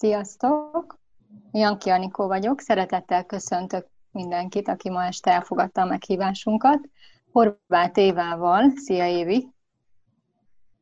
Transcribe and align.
Sziasztok! 0.00 0.98
Janki 1.52 1.90
Anikó 1.90 2.26
vagyok, 2.26 2.60
szeretettel 2.60 3.24
köszöntök 3.24 3.86
mindenkit, 4.10 4.68
aki 4.68 4.90
ma 4.90 5.04
este 5.04 5.30
elfogadta 5.30 5.80
a 5.80 5.84
meghívásunkat. 5.84 6.78
Horváth 7.32 7.98
Évával, 7.98 8.70
szia 8.76 9.06
Évi! 9.06 9.48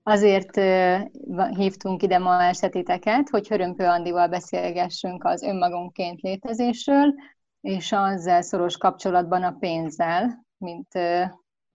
Azért 0.03 0.61
hívtunk 1.57 2.03
ide 2.03 2.19
ma 2.19 2.43
esetiteket, 2.43 3.29
hogy 3.29 3.49
Hörömpő 3.49 3.85
Andival 3.85 4.29
beszélgessünk 4.29 5.25
az 5.25 5.43
önmagunkként 5.43 6.21
létezésről, 6.21 7.15
és 7.61 7.93
azzal 7.93 8.43
szoros 8.43 8.77
kapcsolatban 8.77 9.43
a 9.43 9.57
pénzzel, 9.59 10.47
mint 10.59 10.93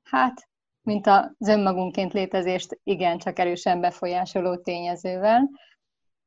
hát, 0.04 0.50
mint 0.82 1.08
az 1.08 1.48
önmagunkként 1.48 2.14
létezést 2.14 2.80
igen 2.84 3.18
csak 3.18 3.40
erősen 3.40 3.82
befolyásoló 3.82 4.58
tényezővel. 4.58 5.50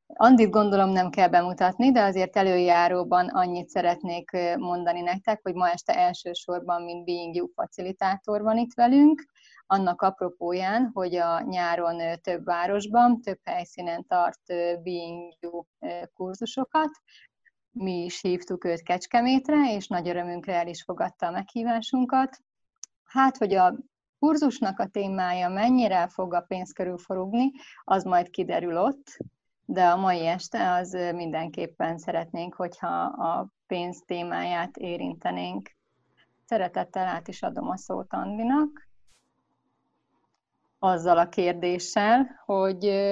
Andit 0.07 0.51
gondolom 0.51 0.91
nem 0.91 1.11
kell 1.11 1.29
bemutatni, 1.29 1.93
de 1.93 2.03
azért 2.03 2.37
előjáróban 2.37 3.29
annyit 3.29 3.69
szeretnék 3.69 4.31
mondani 4.57 5.01
nektek, 5.01 5.41
hogy 5.43 5.55
ma 5.55 5.71
este 5.71 5.95
elsősorban, 5.95 6.83
mint 6.83 7.05
Being 7.05 7.35
You 7.35 7.47
facilitátor 7.55 8.43
van 8.43 8.59
itt 8.59 8.75
velünk, 8.75 9.25
annak 9.67 10.03
apropóján, 10.03 10.91
hogy 10.95 11.17
a 11.17 11.41
nyáron 11.41 12.21
több 12.21 12.45
városban, 12.45 13.21
több 13.21 13.39
helyszínen 13.45 14.07
tart 14.07 14.41
Being 14.83 15.33
You 15.41 15.63
kurzusokat. 16.15 16.91
Mi 17.71 18.05
is 18.05 18.21
hívtuk 18.21 18.65
őt 18.65 18.83
Kecskemétre, 18.83 19.75
és 19.75 19.87
nagy 19.87 20.09
örömünkre 20.09 20.55
el 20.55 20.69
is 20.69 20.83
fogadta 20.83 21.27
a 21.27 21.31
meghívásunkat. 21.31 22.39
Hát, 23.05 23.37
hogy 23.37 23.55
a 23.55 23.77
kurzusnak 24.19 24.79
a 24.79 24.87
témája 24.87 25.49
mennyire 25.49 26.09
fog 26.09 26.35
a 26.35 26.41
pénz 26.41 26.73
körül 26.73 26.99
forogni, 26.99 27.51
az 27.85 28.05
majd 28.05 28.31
kiderül 28.31 28.79
ott, 28.79 29.17
de 29.67 29.85
a 29.85 29.97
mai 29.97 30.27
este 30.27 30.73
az 30.73 30.93
mindenképpen 31.15 31.99
szeretnénk, 31.99 32.55
hogyha 32.55 33.03
a 33.05 33.49
pénz 33.67 34.03
témáját 34.07 34.77
érintenénk. 34.77 35.71
Szeretettel 36.45 37.07
át 37.07 37.29
is 37.29 37.43
adom 37.43 37.69
a 37.69 37.77
szót 37.77 38.13
Andinak, 38.13 38.89
azzal 40.79 41.19
a 41.19 41.29
kérdéssel, 41.29 42.43
hogy, 42.45 43.11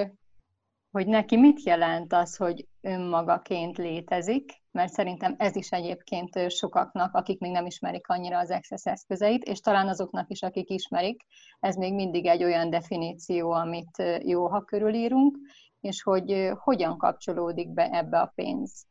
hogy 0.91 1.07
neki 1.07 1.37
mit 1.37 1.63
jelent 1.63 2.13
az, 2.13 2.37
hogy 2.37 2.67
önmagaként 2.81 3.77
létezik, 3.77 4.63
mert 4.71 4.93
szerintem 4.93 5.35
ez 5.39 5.57
is 5.57 5.71
egyébként 5.71 6.51
sokaknak, 6.51 7.15
akik 7.15 7.41
még 7.41 7.53
nem 7.53 7.67
ismerik 7.67 8.09
annyira 8.09 8.39
az 8.39 8.51
Access 8.51 8.85
eszközeit, 8.85 9.45
és 9.45 9.61
talán 9.61 9.89
azoknak 9.89 10.31
is, 10.31 10.43
akik 10.43 10.71
ismerik, 10.71 11.23
ez 11.61 11.77
még 11.77 11.95
mindig 11.95 12.27
egy 12.27 12.45
olyan 12.45 12.71
definíció, 12.71 13.51
amit 13.51 14.03
jó, 14.23 14.49
ha 14.49 14.65
körülírunk, 14.65 15.37
és 15.85 16.03
hogy 16.03 16.51
hogyan 16.59 16.99
kapcsolódik 16.99 17.73
be 17.73 17.89
ebbe 17.93 18.21
a 18.21 18.33
pénz. 18.35 18.87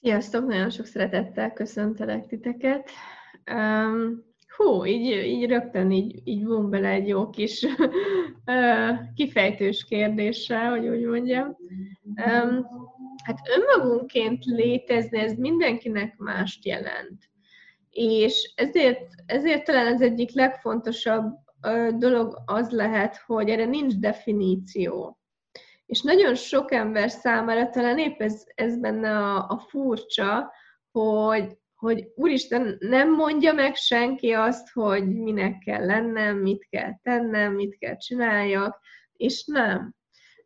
Sziasztok, 0.00 0.46
nagyon 0.46 0.70
sok 0.70 0.86
szeretettel 0.86 1.52
köszöntelek 1.52 2.26
titeket. 2.26 2.90
Um, 3.52 4.24
hú, 4.56 4.84
így, 4.84 5.26
így 5.26 5.48
rögtön 5.48 5.90
így, 5.90 6.20
így 6.24 6.44
von 6.44 6.70
bele 6.70 6.88
egy 6.88 7.08
jó 7.08 7.30
kis 7.30 7.66
kifejtős 9.14 9.84
kérdéssel, 9.84 10.70
hogy 10.70 10.88
úgy 10.88 11.04
mondjam. 11.04 11.56
Um, 12.04 12.66
hát 13.24 13.38
önmagunkként 13.56 14.44
létezni, 14.44 15.18
ez 15.18 15.32
mindenkinek 15.32 16.16
mást 16.16 16.66
jelent. 16.66 17.30
És 17.90 18.52
ezért, 18.56 19.08
ezért 19.26 19.64
talán 19.64 19.92
az 19.92 20.00
egyik 20.00 20.34
legfontosabb 20.34 21.34
dolog 21.98 22.42
az 22.44 22.70
lehet, 22.70 23.16
hogy 23.26 23.48
erre 23.48 23.64
nincs 23.64 23.94
definíció. 23.94 25.18
És 25.86 26.02
nagyon 26.02 26.34
sok 26.34 26.72
ember 26.72 27.10
számára 27.10 27.68
talán 27.70 27.98
épp 27.98 28.20
ez, 28.20 28.42
ez 28.54 28.80
benne 28.80 29.16
a, 29.16 29.36
a 29.48 29.58
furcsa, 29.68 30.52
hogy, 30.90 31.58
hogy 31.74 32.08
úristen, 32.14 32.76
nem 32.78 33.14
mondja 33.14 33.52
meg 33.52 33.74
senki 33.74 34.32
azt, 34.32 34.70
hogy 34.72 35.08
minek 35.08 35.58
kell 35.58 35.86
lennem, 35.86 36.36
mit 36.36 36.66
kell 36.68 36.98
tennem, 37.02 37.54
mit 37.54 37.78
kell 37.78 37.96
csináljak, 37.96 38.80
és 39.12 39.44
nem. 39.44 39.94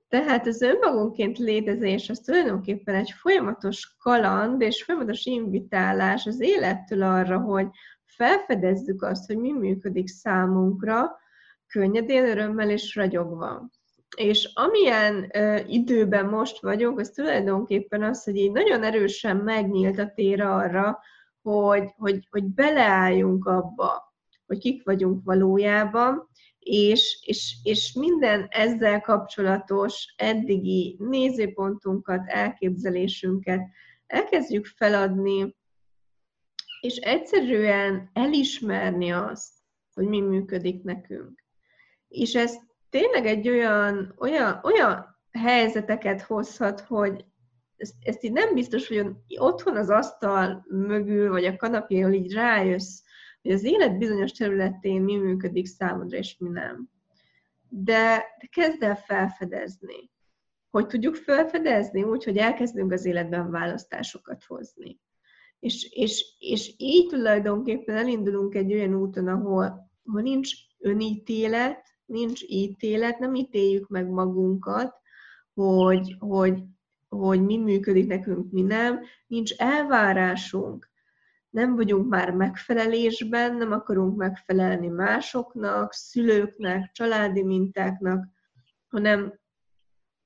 Tehát 0.09 0.47
az 0.47 0.63
önmagunként 0.63 1.39
létezés 1.39 2.09
az 2.09 2.19
tulajdonképpen 2.19 2.95
egy 2.95 3.11
folyamatos 3.11 3.97
kaland 3.99 4.61
és 4.61 4.83
folyamatos 4.83 5.25
invitálás 5.25 6.27
az 6.27 6.41
élettől 6.41 7.03
arra, 7.03 7.39
hogy 7.39 7.67
felfedezzük 8.17 9.03
azt, 9.03 9.27
hogy 9.27 9.39
mi 9.39 9.53
működik 9.53 10.09
számunkra, 10.09 11.17
könnyedén, 11.67 12.25
örömmel 12.25 12.71
és 12.71 12.95
ragyogva. 12.95 13.71
És 14.17 14.51
amilyen 14.55 15.31
ö, 15.33 15.59
időben 15.67 16.27
most 16.27 16.61
vagyunk, 16.61 16.99
az 16.99 17.11
tulajdonképpen 17.11 18.03
az, 18.03 18.25
hogy 18.25 18.37
így 18.37 18.53
nagyon 18.53 18.83
erősen 18.83 19.37
megnyílt 19.37 19.99
a 19.99 20.13
tér 20.15 20.41
arra, 20.41 20.99
hogy, 21.43 21.91
hogy, 21.97 22.27
hogy 22.31 22.45
beleálljunk 22.45 23.47
abba, 23.47 24.15
hogy 24.47 24.59
kik 24.59 24.85
vagyunk 24.85 25.25
valójában, 25.25 26.29
és, 26.59 27.19
és, 27.27 27.57
és 27.63 27.93
minden 27.93 28.47
ezzel 28.51 29.01
kapcsolatos 29.01 30.15
eddigi 30.17 30.97
nézőpontunkat, 30.99 32.23
elképzelésünket 32.27 33.61
elkezdjük 34.07 34.67
feladni, 34.67 35.57
és 36.85 36.97
egyszerűen 36.97 38.11
elismerni 38.13 39.11
azt, 39.13 39.53
hogy 39.95 40.07
mi 40.07 40.21
működik 40.21 40.83
nekünk. 40.83 41.45
És 42.09 42.35
ez 42.35 42.57
tényleg 42.91 43.27
egy 43.27 43.49
olyan, 43.49 44.15
olyan, 44.19 44.61
olyan 44.63 45.19
helyzeteket 45.31 46.23
hozhat, 46.23 46.81
hogy 46.81 47.25
ezt, 47.77 47.95
ezt 48.01 48.25
így 48.25 48.33
nem 48.33 48.55
biztos, 48.55 48.89
hogy 48.89 49.11
otthon 49.37 49.77
az 49.77 49.91
asztal 49.91 50.67
mögül, 50.69 51.31
vagy 51.31 51.45
a 51.45 51.57
kanapéról 51.57 52.13
így 52.13 52.33
rájössz, 52.33 53.03
hogy 53.43 53.53
az 53.53 53.65
élet 53.65 53.99
bizonyos 53.99 54.33
területén 54.33 55.03
mi 55.03 55.17
működik 55.17 55.67
számodra, 55.67 56.17
és 56.17 56.37
mi 56.39 56.49
nem. 56.49 56.89
De, 57.69 58.25
de 58.39 58.47
kezd 58.51 58.83
el 58.83 58.97
felfedezni. 58.97 60.11
Hogy 60.71 60.87
tudjuk 60.87 61.15
felfedezni? 61.15 62.03
Úgy, 62.03 62.25
hogy 62.25 62.37
elkezdünk 62.37 62.93
az 62.93 63.05
életben 63.05 63.51
választásokat 63.51 64.45
hozni. 64.45 65.03
És, 65.65 65.89
és, 65.91 66.35
és 66.39 66.75
így 66.77 67.07
tulajdonképpen 67.07 67.97
elindulunk 67.97 68.55
egy 68.55 68.73
olyan 68.73 68.95
úton, 68.95 69.29
ahol, 69.29 69.91
ahol 70.05 70.21
nincs 70.21 70.51
önítélet, 70.79 71.85
nincs 72.05 72.43
ítélet, 72.47 73.19
nem 73.19 73.35
ítéljük 73.35 73.89
meg 73.89 74.09
magunkat, 74.09 74.95
hogy, 75.55 76.17
hogy, 76.19 76.63
hogy 77.09 77.43
mi 77.43 77.57
működik 77.57 78.07
nekünk, 78.07 78.53
mi 78.53 78.63
nem, 78.63 79.01
nincs 79.27 79.53
elvárásunk, 79.57 80.91
nem 81.51 81.77
vagyunk 81.77 82.09
már 82.09 82.31
megfelelésben, 82.31 83.57
nem 83.57 83.73
akarunk 83.73 84.17
megfelelni 84.17 84.89
másoknak, 84.89 85.93
szülőknek, 85.93 86.91
családi 86.93 87.43
mintáknak, 87.43 88.25
hanem 88.89 89.39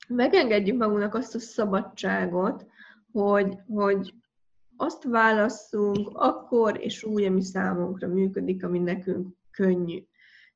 megengedjük 0.09 0.79
magunknak 0.79 1.15
azt 1.15 1.35
a 1.35 1.39
szabadságot, 1.39 2.67
hogy, 3.13 3.59
hogy 3.67 4.15
azt 4.81 5.05
válasszunk 5.05 6.11
akkor 6.13 6.79
és 6.81 7.05
úgy, 7.05 7.25
ami 7.25 7.43
számunkra 7.43 8.09
működik, 8.09 8.65
ami 8.65 8.79
nekünk 8.79 9.37
könnyű. 9.51 10.03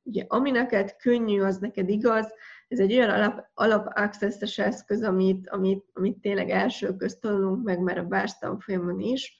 Ugye, 0.03 0.25
ami 0.29 0.51
neked 0.51 0.97
könnyű, 0.97 1.41
az 1.41 1.59
neked 1.59 1.89
igaz, 1.89 2.33
ez 2.69 2.79
egy 2.79 2.93
olyan 2.93 3.11
alap, 3.11 3.51
alap 3.55 3.87
access 3.95 4.59
eszköz, 4.59 5.03
amit, 5.03 5.49
amit, 5.49 5.85
amit 5.93 6.19
tényleg 6.19 6.51
első 6.51 6.97
közt 6.97 7.21
tanulunk 7.21 7.65
meg 7.65 7.81
már 7.81 7.99
a 7.99 8.05
bárstam 8.05 8.61
folyamon 8.61 9.01
is. 9.01 9.39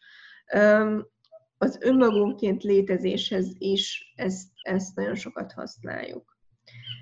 Az 1.59 1.79
önmagunkként 1.81 2.63
létezéshez 2.63 3.47
is 3.59 4.13
ezt, 4.17 4.49
ezt 4.63 4.97
nagyon 4.97 5.15
sokat 5.15 5.53
használjuk. 5.53 6.37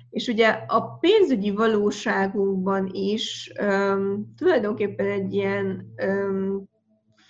És 0.09 0.27
ugye 0.27 0.47
a 0.67 0.97
pénzügyi 0.97 1.51
valóságunkban 1.51 2.89
is 2.91 3.51
um, 3.61 4.33
tulajdonképpen 4.37 5.05
egy 5.05 5.33
ilyen 5.33 5.93
um, 6.05 6.69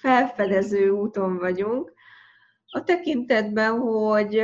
felfedező 0.02 0.90
úton 0.90 1.38
vagyunk, 1.38 1.94
a 2.66 2.84
tekintetben, 2.84 3.80
hogy 3.80 4.44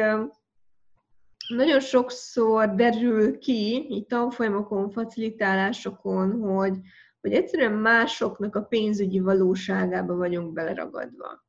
nagyon 1.47 1.79
sokszor 1.79 2.75
derül 2.75 3.37
ki, 3.37 3.87
így 3.89 4.05
tanfolyamokon, 4.05 4.89
facilitálásokon, 4.89 6.39
hogy, 6.41 6.77
hogy 7.21 7.33
egyszerűen 7.33 7.73
másoknak 7.73 8.55
a 8.55 8.61
pénzügyi 8.61 9.19
valóságába 9.19 10.15
vagyunk 10.15 10.53
beleragadva. 10.53 11.45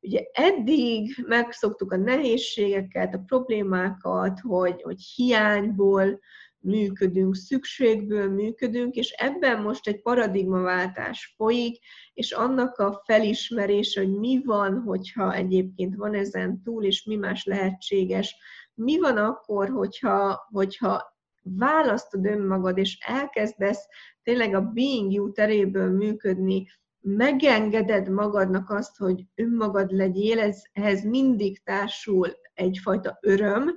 Ugye 0.00 0.20
eddig 0.32 1.24
megszoktuk 1.26 1.92
a 1.92 1.96
nehézségeket, 1.96 3.14
a 3.14 3.22
problémákat, 3.26 4.40
hogy, 4.40 4.82
hogy 4.82 5.00
hiányból 5.00 6.20
működünk, 6.66 7.34
szükségből 7.34 8.30
működünk, 8.30 8.94
és 8.94 9.10
ebben 9.10 9.62
most 9.62 9.88
egy 9.88 10.02
paradigmaváltás 10.02 11.34
folyik, 11.36 11.78
és 12.12 12.32
annak 12.32 12.78
a 12.78 13.02
felismerése, 13.04 14.00
hogy 14.00 14.18
mi 14.18 14.42
van, 14.44 14.82
hogyha 14.82 15.34
egyébként 15.34 15.94
van 15.94 16.14
ezen 16.14 16.62
túl, 16.62 16.84
és 16.84 17.04
mi 17.04 17.16
más 17.16 17.44
lehetséges, 17.44 18.36
mi 18.74 18.98
van 18.98 19.16
akkor, 19.16 19.68
hogyha, 19.68 20.48
hogyha 20.52 21.14
választod 21.42 22.26
önmagad, 22.26 22.78
és 22.78 22.98
elkezdesz 23.06 23.86
tényleg 24.22 24.54
a 24.54 24.60
being 24.60 25.12
you 25.12 25.32
teréből 25.32 25.90
működni, 25.90 26.66
megengeded 27.00 28.08
magadnak 28.08 28.70
azt, 28.70 28.96
hogy 28.96 29.24
önmagad 29.34 29.90
legyél, 29.90 30.40
ez, 30.40 30.62
ehhez 30.72 31.04
mindig 31.04 31.62
társul 31.62 32.28
egyfajta 32.54 33.18
öröm, 33.20 33.74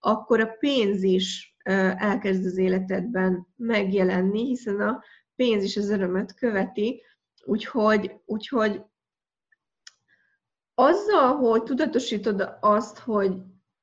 akkor 0.00 0.40
a 0.40 0.56
pénz 0.58 1.02
is 1.02 1.55
elkezd 1.98 2.44
az 2.44 2.56
életedben 2.56 3.46
megjelenni, 3.56 4.46
hiszen 4.46 4.80
a 4.80 5.02
pénz 5.36 5.62
is 5.62 5.76
az 5.76 5.88
örömet 5.88 6.34
követi, 6.34 7.02
úgyhogy, 7.44 8.12
úgyhogy 8.24 8.82
azzal, 10.74 11.36
hogy 11.36 11.62
tudatosítod 11.62 12.56
azt, 12.60 12.98
hogy 12.98 13.36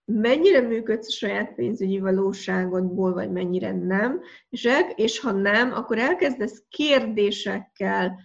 mennyire 0.06 0.62
működsz 0.62 1.08
a 1.08 1.12
saját 1.12 1.56
pénzügyi 1.56 2.00
valóságodból, 2.00 3.14
vagy 3.14 3.32
mennyire 3.32 3.72
nem, 3.72 4.22
és, 4.50 4.66
el, 4.66 4.90
és 4.90 5.20
ha 5.20 5.32
nem, 5.32 5.74
akkor 5.74 5.98
elkezdesz 5.98 6.64
kérdésekkel, 6.70 8.20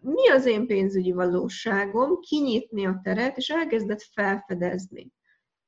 mi 0.00 0.28
az 0.30 0.46
én 0.46 0.66
pénzügyi 0.66 1.12
valóságom, 1.12 2.20
kinyitni 2.20 2.86
a 2.86 3.00
teret, 3.02 3.36
és 3.36 3.48
elkezded 3.48 4.00
felfedezni. 4.00 5.12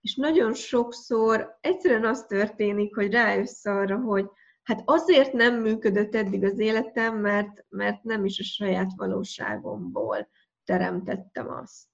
És 0.00 0.14
nagyon 0.14 0.55
sokszor 0.55 1.58
egyszerűen 1.61 2.05
az 2.05 2.25
történik, 2.25 2.94
hogy 2.94 3.12
rájössz 3.12 3.64
arra, 3.64 3.99
hogy 3.99 4.26
hát 4.62 4.82
azért 4.85 5.32
nem 5.32 5.61
működött 5.61 6.14
eddig 6.14 6.44
az 6.44 6.58
életem, 6.58 7.17
mert, 7.17 7.64
mert 7.69 8.02
nem 8.02 8.25
is 8.25 8.38
a 8.38 8.44
saját 8.44 8.91
valóságomból 8.97 10.29
teremtettem 10.64 11.49
azt. 11.49 11.88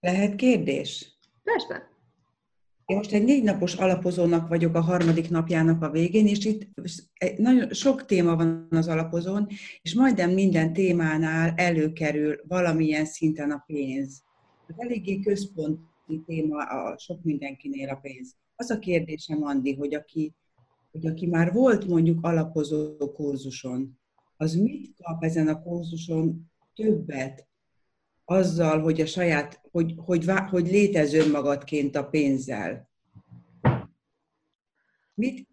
Lehet 0.00 0.34
kérdés? 0.34 1.18
Persze. 1.42 1.95
Én 2.86 2.96
most 2.96 3.12
egy 3.12 3.24
négy 3.24 3.42
napos 3.42 3.74
alapozónak 3.74 4.48
vagyok 4.48 4.74
a 4.74 4.80
harmadik 4.80 5.30
napjának 5.30 5.82
a 5.82 5.90
végén, 5.90 6.26
és 6.26 6.44
itt 6.44 6.68
nagyon 7.36 7.72
sok 7.72 8.04
téma 8.04 8.36
van 8.36 8.66
az 8.70 8.88
alapozón, 8.88 9.46
és 9.82 9.94
majdnem 9.94 10.30
minden 10.30 10.72
témánál 10.72 11.52
előkerül 11.56 12.40
valamilyen 12.48 13.04
szinten 13.04 13.50
a 13.50 13.62
pénz. 13.66 14.22
Eléggé 14.76 15.20
központi 15.20 16.22
téma 16.26 16.62
a 16.62 16.98
sok 16.98 17.22
mindenkinél 17.22 17.88
a 17.88 17.94
pénz. 17.94 18.34
Az 18.56 18.70
a 18.70 18.78
kérdésem, 18.78 19.42
Andi, 19.42 19.74
hogy 19.74 19.94
aki, 19.94 20.34
hogy 20.92 21.06
aki 21.06 21.26
már 21.26 21.52
volt 21.52 21.86
mondjuk 21.86 22.24
alapozó 22.24 23.12
kurzuson, 23.12 23.98
az 24.36 24.54
mit 24.54 24.94
kap 25.02 25.24
ezen 25.24 25.48
a 25.48 25.62
kurzuson 25.62 26.50
többet 26.74 27.46
azzal, 28.28 28.80
hogy 28.80 29.00
a 29.00 29.06
saját, 29.06 29.60
hogy, 29.70 29.94
hogy, 29.96 30.24
hogy 30.50 30.66
létez 30.66 31.14
önmagadként 31.14 31.96
a 31.96 32.08
pénzzel? 32.08 32.88
Mit? 35.14 35.48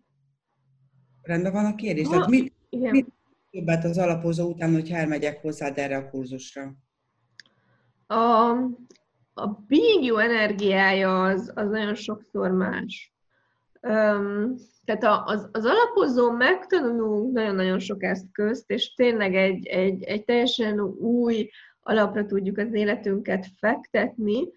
Rendben 1.22 1.52
van 1.52 1.66
a 1.66 1.76
kérdés? 1.76 2.08
Tehát 2.08 2.28
mit, 2.28 2.54
mit 2.70 3.08
többet 3.52 3.84
az 3.84 3.98
alapozó 3.98 4.50
után, 4.50 4.74
hogy 4.74 4.90
elmegyek 4.92 5.42
hozzád 5.42 5.78
erre 5.78 5.98
a 5.98 6.10
kurzusra? 6.10 6.74
A, 8.08 8.50
a 9.34 9.48
being 9.68 10.04
you 10.04 10.18
energiája 10.18 11.24
az, 11.24 11.52
az 11.56 11.70
nagyon 11.70 11.96
sokszor 11.96 12.52
más. 12.52 13.14
Um, 13.82 14.56
tehát 14.86 15.24
az, 15.26 15.50
az 15.52 15.66
alapozó 15.66 16.32
megtanulunk 16.32 17.34
nagyon-nagyon 17.34 17.80
sok 17.80 18.04
eszközt, 18.04 18.70
és 18.70 18.94
tényleg 18.94 19.36
egy, 19.36 19.66
egy, 19.66 20.04
egy 20.04 20.24
teljesen 20.24 20.80
új 20.82 21.50
alapra 21.84 22.26
tudjuk 22.26 22.58
az 22.58 22.74
életünket 22.74 23.48
fektetni. 23.58 24.48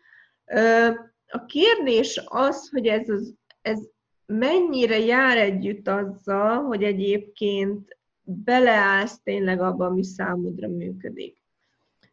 A 1.26 1.44
kérdés 1.46 2.22
az, 2.26 2.68
hogy 2.70 2.86
ez, 2.86 3.08
az, 3.08 3.34
ez 3.62 3.78
mennyire 4.26 4.98
jár 4.98 5.36
együtt 5.36 5.88
azzal, 5.88 6.62
hogy 6.62 6.82
egyébként 6.82 7.98
beleállsz 8.22 9.20
tényleg 9.22 9.60
abban, 9.60 9.90
ami 9.90 10.04
számodra 10.04 10.68
működik. 10.68 11.44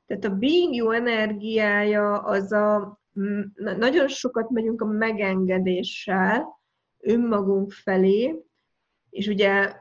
Tehát 0.05 0.23
a 0.23 0.35
being 0.35 0.73
you 0.73 0.91
energiája 0.91 2.19
az 2.19 2.51
a, 2.51 3.01
nagyon 3.53 4.07
sokat 4.07 4.49
megyünk 4.49 4.81
a 4.81 4.85
megengedéssel 4.85 6.61
önmagunk 6.99 7.71
felé, 7.71 8.35
és 9.09 9.27
ugye 9.27 9.73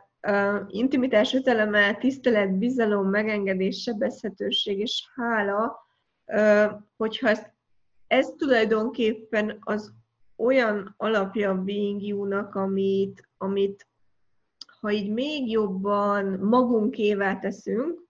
intimitás 0.69 1.35
öteleme, 1.35 1.95
tisztelet, 1.95 2.59
bizalom, 2.59 3.09
megengedés, 3.09 3.83
sebezhetőség 3.83 4.79
és 4.79 5.09
hála, 5.15 5.87
hogyha 6.97 7.29
ez, 7.29 7.43
ez 8.07 8.27
tulajdonképpen 8.37 9.57
az 9.61 9.93
olyan 10.37 10.95
alapja 10.97 11.51
a 11.51 11.63
Being 11.63 12.03
You-nak, 12.03 12.55
amit, 12.55 13.29
amit 13.39 13.87
ha 14.81 14.91
így 14.91 15.13
még 15.13 15.51
jobban 15.51 16.25
magunkévá 16.27 17.39
teszünk, 17.39 18.03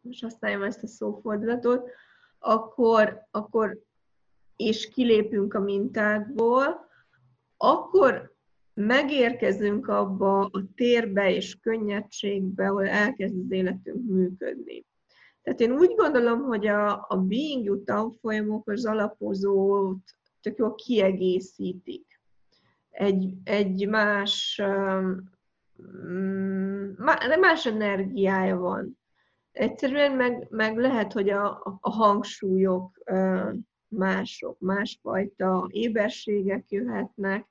most 0.00 0.22
használjam 0.22 0.62
ezt 0.62 0.82
a 0.82 0.86
szófordulatot, 0.86 1.90
akkor, 2.38 3.26
akkor 3.30 3.78
és 4.56 4.88
kilépünk 4.88 5.54
a 5.54 5.60
mintákból, 5.60 6.88
akkor 7.56 8.34
megérkezünk 8.86 9.88
abba 9.88 10.40
a 10.40 10.64
térbe 10.74 11.34
és 11.34 11.58
könnyedségbe, 11.60 12.68
ahol 12.68 12.88
elkezd 12.88 13.38
az 13.38 13.50
életünk 13.50 14.08
működni. 14.08 14.84
Tehát 15.42 15.60
én 15.60 15.72
úgy 15.72 15.94
gondolom, 15.94 16.42
hogy 16.42 16.66
a, 16.66 17.06
a 17.08 17.16
Being 17.16 17.64
You 17.64 17.84
tanfolyamok 17.84 18.68
az 18.68 18.86
alapozót 18.86 20.02
tök 20.40 20.58
jól 20.58 20.74
kiegészítik. 20.74 22.20
Egy, 22.90 23.34
egy 23.44 23.88
más, 23.88 24.62
um, 24.64 25.30
más 27.40 27.66
energiája 27.66 28.58
van. 28.58 28.98
Egyszerűen 29.52 30.12
meg, 30.12 30.46
meg 30.50 30.78
lehet, 30.78 31.12
hogy 31.12 31.28
a, 31.28 31.78
a 31.80 31.90
hangsúlyok 31.90 32.98
mások, 33.88 34.58
másfajta 34.58 35.68
éberségek 35.70 36.64
jöhetnek, 36.68 37.49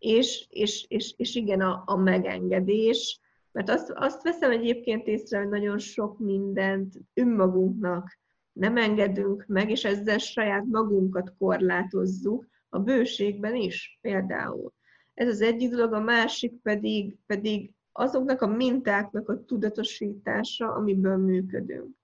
és, 0.00 0.46
és, 0.48 0.84
és, 0.88 1.14
és 1.16 1.34
igen, 1.34 1.60
a, 1.60 1.82
a 1.86 1.96
megengedés, 1.96 3.20
mert 3.52 3.68
azt, 3.68 3.90
azt 3.94 4.22
veszem 4.22 4.50
egyébként 4.50 5.06
észre, 5.06 5.38
hogy 5.38 5.48
nagyon 5.48 5.78
sok 5.78 6.18
mindent 6.18 6.94
önmagunknak 7.14 8.18
nem 8.52 8.76
engedünk 8.76 9.44
meg, 9.46 9.70
és 9.70 9.84
ezzel 9.84 10.18
saját 10.18 10.64
magunkat 10.64 11.34
korlátozzuk, 11.38 12.46
a 12.68 12.78
bőségben 12.78 13.54
is 13.54 13.98
például. 14.00 14.72
Ez 15.14 15.28
az 15.28 15.40
egyik 15.40 15.70
dolog, 15.70 15.92
a 15.92 16.00
másik 16.00 16.52
pedig, 16.62 17.16
pedig 17.26 17.72
azoknak 17.92 18.42
a 18.42 18.46
mintáknak 18.46 19.28
a 19.28 19.44
tudatosítása, 19.44 20.72
amiből 20.72 21.16
működünk. 21.16 21.96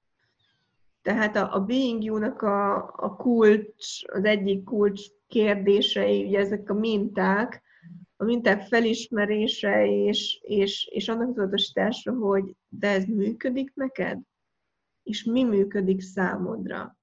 Tehát 1.03 1.37
a, 1.37 1.55
a 1.55 1.61
Being 1.61 2.03
You-nak 2.03 2.43
a, 2.43 2.77
a 2.97 3.17
kulcs, 3.17 4.03
az 4.07 4.25
egyik 4.25 4.65
kulcs 4.65 5.07
kérdései, 5.27 6.25
ugye 6.25 6.39
ezek 6.39 6.71
a 6.71 6.75
minták, 6.75 7.63
a 8.17 8.25
minták 8.25 8.63
felismerése 8.63 9.87
és, 9.87 10.39
és, 10.43 10.89
és 10.91 11.09
annak 11.09 11.35
tudatosítása, 11.35 12.13
hogy 12.13 12.55
de 12.69 12.89
ez 12.89 13.05
működik 13.05 13.75
neked? 13.75 14.21
És 15.03 15.25
mi 15.25 15.45
működik 15.45 16.01
számodra? 16.01 16.97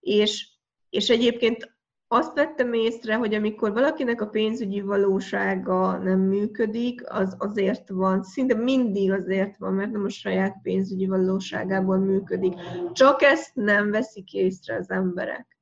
És, 0.00 0.48
és 0.90 1.10
egyébként 1.10 1.74
azt 2.08 2.34
vettem 2.34 2.72
észre, 2.72 3.14
hogy 3.14 3.34
amikor 3.34 3.72
valakinek 3.72 4.20
a 4.20 4.26
pénzügyi 4.26 4.80
valósága 4.80 5.98
nem 5.98 6.20
működik, 6.20 7.12
az 7.12 7.36
azért 7.38 7.88
van, 7.88 8.22
szinte 8.22 8.54
mindig 8.54 9.12
azért 9.12 9.56
van, 9.56 9.72
mert 9.72 9.90
nem 9.90 10.04
a 10.04 10.08
saját 10.08 10.58
pénzügyi 10.62 11.06
valóságából 11.06 11.98
működik. 11.98 12.54
Csak 12.92 13.22
ezt 13.22 13.54
nem 13.54 13.90
veszik 13.90 14.32
észre 14.32 14.76
az 14.76 14.90
emberek. 14.90 15.58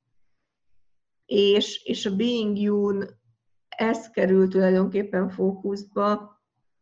És, 1.26 1.85
és 1.85 2.07
a 2.07 2.17
Being 2.17 2.59
you 2.59 2.99
ez 3.83 4.11
kerül 4.11 4.49
tulajdonképpen 4.49 5.29
fókuszba, 5.29 6.41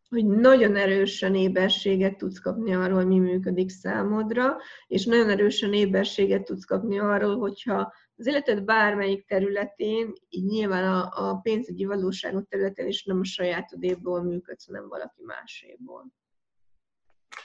hogy 0.09 0.25
nagyon 0.25 0.75
erősen 0.75 1.35
éberséget 1.35 2.17
tudsz 2.17 2.39
kapni 2.39 2.73
arról, 2.73 2.95
hogy 2.95 3.07
mi 3.07 3.19
működik 3.19 3.69
számodra, 3.69 4.57
és 4.87 5.05
nagyon 5.05 5.29
erősen 5.29 5.73
éberséget 5.73 6.43
tudsz 6.43 6.65
kapni 6.65 6.99
arról, 6.99 7.37
hogyha 7.37 7.93
az 8.17 8.27
életed 8.27 8.63
bármelyik 8.63 9.25
területén, 9.25 10.13
így 10.29 10.45
nyilván 10.45 10.83
a, 10.83 11.29
a 11.29 11.35
pénzügyi 11.35 11.85
valóságot 11.85 12.47
területen 12.47 12.87
is 12.87 13.03
nem 13.03 13.19
a 13.19 13.23
sajátodéból 13.23 14.23
működsz, 14.23 14.67
hanem 14.67 14.87
valaki 14.87 15.21
máséból. 15.25 16.05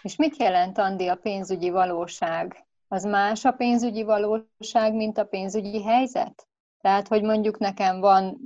És 0.02 0.16
mit 0.16 0.36
jelent, 0.36 0.78
Andi, 0.78 1.06
a 1.06 1.14
pénzügyi 1.14 1.70
valóság? 1.70 2.66
Az 2.88 3.04
más 3.04 3.44
a 3.44 3.52
pénzügyi 3.52 4.02
valóság, 4.02 4.94
mint 4.94 5.18
a 5.18 5.24
pénzügyi 5.24 5.82
helyzet? 5.82 6.48
Tehát, 6.80 7.08
hogy 7.08 7.22
mondjuk 7.22 7.58
nekem 7.58 8.00
van 8.00 8.38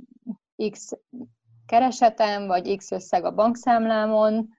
X 0.69 0.91
keresetem, 1.65 2.47
vagy 2.47 2.75
X 2.77 2.91
összeg 2.91 3.25
a 3.25 3.33
bankszámlámon, 3.33 4.49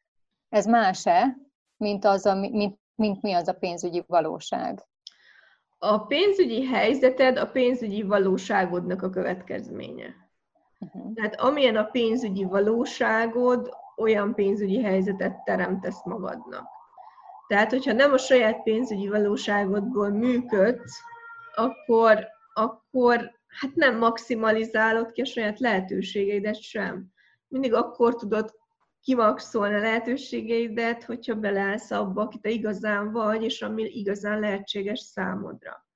ez 0.49 0.67
más-e, 0.67 1.37
mint, 1.77 2.05
az 2.05 2.27
a, 2.27 2.35
mint, 2.35 2.79
mint 2.95 3.23
mi 3.23 3.33
az 3.33 3.49
a 3.49 3.53
pénzügyi 3.53 4.05
valóság? 4.07 4.83
a 5.85 5.99
pénzügyi 5.99 6.67
helyzeted 6.67 7.39
a 7.39 7.47
pénzügyi 7.47 8.03
valóságodnak 8.03 9.03
a 9.03 9.11
következménye. 9.11 10.15
Uh-huh. 10.79 11.13
Tehát 11.15 11.41
amilyen 11.41 11.77
a 11.77 11.85
pénzügyi 11.85 12.45
valóságod, 12.45 13.71
olyan 13.97 14.35
pénzügyi 14.35 14.83
helyzetet 14.83 15.45
teremtesz 15.45 16.05
magadnak. 16.05 16.67
Tehát, 17.49 17.71
hogyha 17.71 17.93
nem 17.93 18.13
a 18.13 18.19
saját 18.19 18.63
pénzügyi 18.63 19.09
valóságodból 19.09 20.09
működsz, 20.09 21.01
akkor, 21.55 22.27
akkor 22.55 23.31
hát 23.61 23.75
nem 23.75 23.99
maximalizálod 23.99 25.13
ki 25.13 25.21
a 25.21 25.25
saját 25.25 25.61
lehetőségeidet 25.61 26.63
sem. 26.63 27.07
Mindig 27.49 27.75
akkor 27.75 28.17
tudod 28.17 28.55
kimaxolni 29.03 29.75
a 29.75 29.81
lehetőségeidet, 29.81 31.05
hogyha 31.05 31.35
beleállsz 31.35 31.91
abba, 31.91 32.23
akit 32.23 32.41
te 32.41 32.51
igazán 32.51 33.13
vagy, 33.13 33.43
és 33.43 33.63
ami 33.63 33.83
igazán 33.83 34.41
lehetséges 34.41 35.01
számodra. 35.01 35.87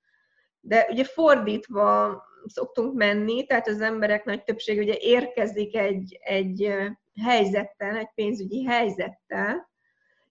De 0.60 0.86
ugye 0.90 1.04
fordítva 1.04 2.22
szoktunk 2.46 2.94
menni, 2.94 3.46
tehát 3.46 3.68
az 3.68 3.80
emberek 3.80 4.24
nagy 4.24 4.44
többsége 4.44 4.80
ugye 4.80 4.96
érkezik 4.98 5.76
egy, 5.76 6.18
egy 6.20 6.74
helyzettel, 7.22 7.96
egy 7.96 8.10
pénzügyi 8.14 8.64
helyzettel, 8.64 9.70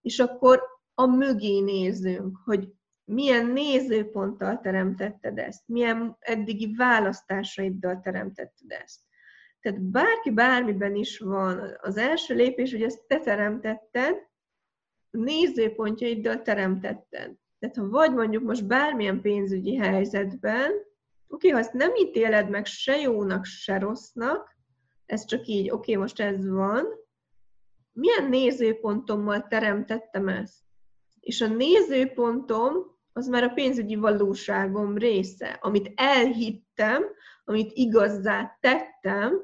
és 0.01 0.19
akkor 0.19 0.63
a 0.93 1.05
mögé 1.05 1.59
nézünk, 1.59 2.37
hogy 2.45 2.73
milyen 3.05 3.45
nézőponttal 3.45 4.59
teremtetted 4.59 5.37
ezt, 5.37 5.67
milyen 5.67 6.17
eddigi 6.19 6.75
választásaiddal 6.75 7.99
teremtetted 8.03 8.71
ezt. 8.71 8.99
Tehát 9.59 9.81
bárki 9.81 10.31
bármiben 10.31 10.95
is 10.95 11.19
van, 11.19 11.77
az 11.81 11.97
első 11.97 12.35
lépés, 12.35 12.71
hogy 12.71 12.83
ezt 12.83 13.07
te 13.07 13.19
teremtetted, 13.19 14.15
nézőpontjaiddal 15.09 16.41
teremtetted. 16.41 17.35
Tehát 17.59 17.75
ha 17.75 17.89
vagy 17.89 18.13
mondjuk 18.13 18.43
most 18.43 18.67
bármilyen 18.67 19.21
pénzügyi 19.21 19.75
helyzetben, 19.75 20.71
oké, 21.27 21.49
ha 21.49 21.57
ezt 21.57 21.73
nem 21.73 21.95
ítéled 21.95 22.49
meg 22.49 22.65
se 22.65 22.97
jónak, 22.97 23.45
se 23.45 23.79
rossznak, 23.79 24.55
ez 25.05 25.25
csak 25.25 25.45
így, 25.45 25.69
oké, 25.69 25.95
most 25.95 26.19
ez 26.19 26.49
van, 26.49 26.85
milyen 27.91 28.29
nézőpontommal 28.29 29.47
teremtettem 29.47 30.27
ezt? 30.27 30.63
És 31.19 31.41
a 31.41 31.47
nézőpontom 31.47 32.94
az 33.17 33.27
már 33.27 33.43
a 33.43 33.49
pénzügyi 33.49 33.95
valóságom 33.95 34.97
része, 34.97 35.59
amit 35.61 35.91
elhittem, 35.95 37.03
amit 37.45 37.71
igazzá 37.73 38.57
tettem, 38.59 39.41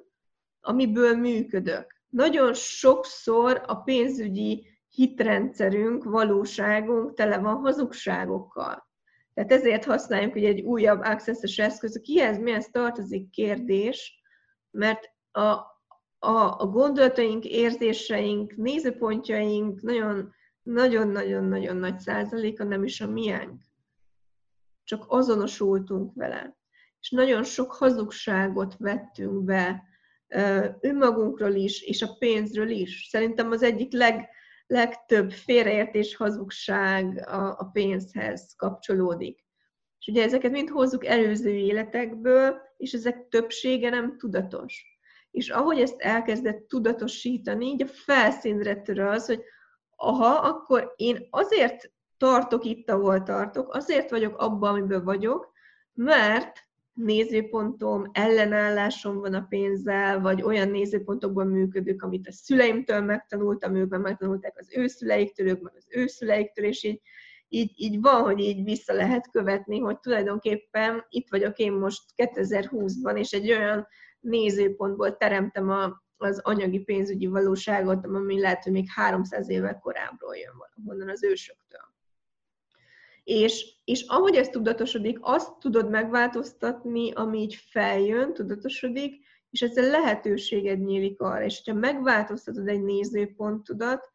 amiből 0.62 1.16
működök. 1.16 1.96
Nagyon 2.10 2.54
sokszor 2.54 3.62
a 3.66 3.75
pénzügyi 3.75 4.68
hitrendszerünk, 4.90 6.04
valóságunk 6.04 7.13
tele 7.13 7.38
van 7.38 7.56
hazugságokkal. 7.56 8.90
Tehát 9.34 9.51
ezért 9.51 9.86
használjuk 9.86 10.34
hogy 10.34 10.46
egy 10.46 10.62
újabb 10.62 11.01
access 11.01 11.58
eszköz. 11.58 12.00
Kihez 12.04 12.38
mihez 12.38 12.70
tartozik 12.72 13.30
kérdés, 13.30 14.22
mert 14.72 15.10
a, 15.32 15.42
a, 16.20 16.56
a 16.58 16.68
gondolataink, 16.72 17.46
érzéseink, 17.46 18.56
nézőpontjaink 18.56 19.82
nagyon 19.82 20.34
nagyon-nagyon-nagyon 20.63 21.77
nagy 21.77 22.00
százaléka 22.00 22.63
nem 22.63 22.84
is 22.84 23.01
a 23.01 23.08
miénk. 23.08 23.62
Csak 24.84 25.06
azonosultunk 25.08 26.13
vele. 26.15 26.58
És 27.00 27.10
nagyon 27.10 27.44
sok 27.44 27.72
hazugságot 27.74 28.75
vettünk 28.77 29.44
be 29.44 29.84
önmagunkról 30.80 31.53
is, 31.53 31.82
és 31.82 32.01
a 32.01 32.15
pénzről 32.20 32.70
is. 32.70 33.08
Szerintem 33.10 33.51
az 33.51 33.63
egyik 33.63 33.94
leg, 33.94 34.30
legtöbb 34.68 35.32
félreértés, 35.32 36.15
hazugság 36.15 37.27
a, 37.27 37.56
a 37.60 37.70
pénzhez 37.74 38.53
kapcsolódik. 38.58 39.46
És 40.00 40.08
ugye 40.08 40.24
ezeket 40.24 40.51
mind 40.51 40.70
hozzuk 40.70 41.06
előző 41.06 41.50
életekből, 41.50 42.62
és 42.77 42.94
ezek 42.94 43.27
többsége 43.30 43.89
nem 43.89 44.18
tudatos. 44.18 45.00
És 45.32 45.50
ahogy 45.50 45.80
ezt 45.80 46.01
elkezdett 46.01 46.68
tudatosítani, 46.68 47.65
így 47.65 47.82
a 47.82 47.88
felszínre 47.88 48.82
tör 48.82 49.00
az, 49.00 49.25
hogy 49.25 49.41
aha, 50.01 50.48
akkor 50.48 50.93
én 50.96 51.27
azért 51.29 51.91
tartok 52.17 52.63
itt, 52.63 52.89
ahol 52.89 53.24
tartok, 53.24 53.74
azért 53.74 54.10
vagyok 54.10 54.38
abban, 54.38 54.70
amiből 54.70 55.03
vagyok, 55.03 55.51
mert 55.93 56.60
nézőpontom, 56.93 58.10
ellenállásom 58.12 59.20
van 59.20 59.34
a 59.34 59.46
pénzzel, 59.50 60.20
vagy 60.20 60.41
olyan 60.41 60.70
nézőpontokban 60.70 61.48
működök, 61.48 62.01
amit 62.01 62.27
a 62.27 62.31
szüleimtől 62.31 63.01
megtanultam, 63.01 63.75
ők 63.75 63.89
meg 63.89 64.01
megtanulták 64.01 64.58
az 64.58 64.67
ő 64.75 64.88
szüleiktől, 64.88 65.48
ők 65.48 65.62
meg 65.62 65.74
az 65.75 65.86
ő 65.89 66.08
szüleiktől, 66.08 66.65
és 66.65 66.84
így, 66.84 67.01
így, 67.48 67.72
így 67.75 68.01
van, 68.01 68.22
hogy 68.22 68.39
így 68.39 68.63
vissza 68.63 68.93
lehet 68.93 69.29
követni, 69.31 69.79
hogy 69.79 70.00
tulajdonképpen 70.00 71.05
itt 71.10 71.29
vagyok 71.29 71.58
én 71.58 71.72
most 71.72 72.01
2020-ban, 72.15 73.17
és 73.17 73.31
egy 73.31 73.51
olyan 73.51 73.88
nézőpontból 74.20 75.17
teremtem 75.17 75.70
a, 75.70 76.03
az 76.22 76.40
anyagi 76.44 76.80
pénzügyi 76.80 77.28
valóságot, 77.28 78.06
ami 78.06 78.40
lehet, 78.40 78.63
hogy 78.63 78.72
még 78.72 78.90
300 78.96 79.50
évvel 79.50 79.80
korábbról 79.80 80.36
jön 80.36 80.54
valahonnan 80.58 81.10
az 81.10 81.24
ősöktől. 81.24 81.82
És, 83.24 83.75
és 83.84 84.06
ahogy 84.08 84.36
ez 84.36 84.50
tudatosodik, 84.50 85.18
azt 85.22 85.60
tudod 85.60 85.90
megváltoztatni, 85.90 87.12
ami 87.12 87.40
így 87.40 87.56
feljön, 87.56 88.34
tudatosodik, 88.34 89.25
és 89.50 89.62
ezzel 89.62 89.90
lehetőséged 89.90 90.80
nyílik 90.80 91.22
arra. 91.22 91.44
És 91.44 91.62
ha 91.66 91.74
megváltoztatod 91.74 92.68
egy 92.68 92.84
nézőpontodat, 92.84 94.10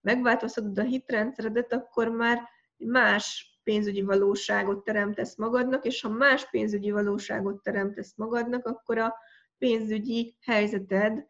megváltoztatod 0.00 0.78
a 0.78 0.82
hitrendszeredet, 0.82 1.72
akkor 1.72 2.08
már 2.08 2.48
más 2.76 3.58
pénzügyi 3.62 4.02
valóságot 4.02 4.84
teremtesz 4.84 5.36
magadnak, 5.36 5.84
és 5.84 6.00
ha 6.00 6.08
más 6.08 6.50
pénzügyi 6.50 6.90
valóságot 6.90 7.62
teremtesz 7.62 8.12
magadnak, 8.16 8.66
akkor 8.66 8.98
a 8.98 9.14
pénzügyi 9.58 10.36
helyzeted 10.40 11.26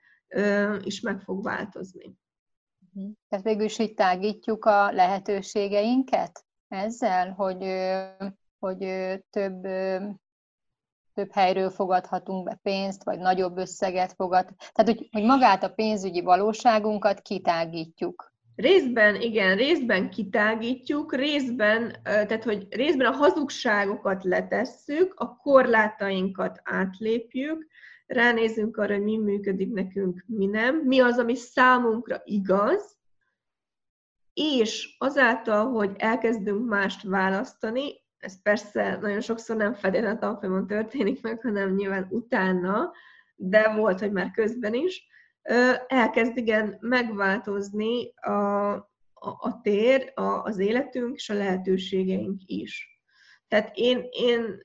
is 0.83 1.01
meg 1.01 1.21
fog 1.21 1.45
változni. 1.45 2.17
Mhm. 2.95 3.11
Tehát 3.29 3.45
végül 3.45 3.65
is 3.65 3.79
így 3.79 3.95
tágítjuk 3.95 4.65
a 4.65 4.93
lehetőségeinket 4.93 6.45
ezzel, 6.69 7.31
hogy, 7.31 7.65
hogy 8.59 8.79
több, 9.31 9.63
több 11.15 11.33
helyről 11.33 11.71
fogadhatunk 11.71 12.45
be 12.45 12.59
pénzt, 12.63 13.05
vagy 13.05 13.19
nagyobb 13.19 13.57
összeget 13.57 14.13
fogad. 14.13 14.55
Tehát, 14.73 14.97
hogy, 14.97 15.09
hogy 15.13 15.25
magát 15.25 15.63
a 15.63 15.73
pénzügyi 15.73 16.21
valóságunkat 16.21 17.21
kitágítjuk. 17.21 18.33
Részben, 18.57 19.21
igen, 19.21 19.57
részben 19.57 20.11
kitágítjuk, 20.11 21.15
részben, 21.15 21.97
tehát, 22.03 22.45
hogy 22.45 22.67
részben 22.71 23.13
a 23.13 23.17
hazugságokat 23.17 24.25
letesszük, 24.25 25.15
a 25.17 25.37
korlátainkat 25.37 26.61
átlépjük, 26.65 27.67
ránézünk 28.09 28.77
arra, 28.77 28.95
hogy 28.95 29.03
mi 29.03 29.17
működik 29.19 29.73
nekünk, 29.73 30.25
mi 30.27 30.47
nem, 30.47 30.77
mi 30.77 31.01
az, 31.01 31.19
ami 31.19 31.35
számunkra 31.35 32.21
igaz, 32.25 32.97
és 34.33 34.97
azáltal, 34.99 35.67
hogy 35.67 35.91
elkezdünk 35.97 36.69
mást 36.69 37.03
választani, 37.03 38.07
ez 38.19 38.43
persze 38.43 38.99
nagyon 39.01 39.21
sokszor 39.21 39.57
nem 39.57 39.75
feltétlenül 39.75 40.17
a 40.17 40.19
tanfolyamon 40.19 40.67
történik 40.67 41.23
meg, 41.23 41.41
hanem 41.41 41.75
nyilván 41.75 42.07
utána, 42.11 42.93
de 43.37 43.75
volt, 43.75 44.01
hogy 44.01 44.13
már 44.13 44.31
közben 44.31 44.75
is, 44.75 45.07
elkezd 45.87 46.37
igen 46.37 46.77
megváltozni 46.81 48.15
a, 48.15 48.73
a, 49.15 49.29
a 49.39 49.61
tér, 49.63 50.13
a, 50.15 50.23
az 50.23 50.59
életünk 50.59 51.15
és 51.15 51.31
a 51.31 51.35
lehetőségeink 51.35 52.41
is. 52.47 53.03
Tehát 53.49 53.71
én, 53.75 54.07
én 54.11 54.61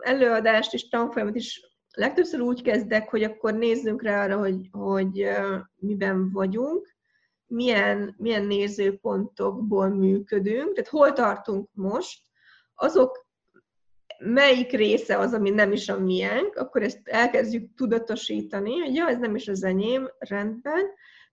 előadást 0.00 0.74
és 0.74 0.88
tanfolyamat 0.88 1.36
is 1.36 1.71
legtöbbször 1.92 2.40
úgy 2.40 2.62
kezdek, 2.62 3.08
hogy 3.08 3.22
akkor 3.22 3.54
nézzünk 3.54 4.02
rá 4.02 4.24
arra, 4.24 4.38
hogy, 4.38 4.68
hogy 4.70 5.28
miben 5.76 6.30
vagyunk, 6.32 6.96
milyen, 7.46 8.14
milyen 8.18 8.44
nézőpontokból 8.44 9.88
működünk, 9.88 10.72
tehát 10.72 10.90
hol 10.90 11.12
tartunk 11.12 11.68
most, 11.72 12.22
azok 12.74 13.26
melyik 14.18 14.70
része 14.70 15.18
az, 15.18 15.32
ami 15.32 15.50
nem 15.50 15.72
is 15.72 15.88
a 15.88 15.98
miénk, 15.98 16.56
akkor 16.56 16.82
ezt 16.82 17.00
elkezdjük 17.04 17.74
tudatosítani, 17.74 18.78
hogy 18.78 18.94
ja, 18.94 19.08
ez 19.08 19.18
nem 19.18 19.34
is 19.34 19.48
az 19.48 19.64
enyém, 19.64 20.10
rendben, 20.18 20.84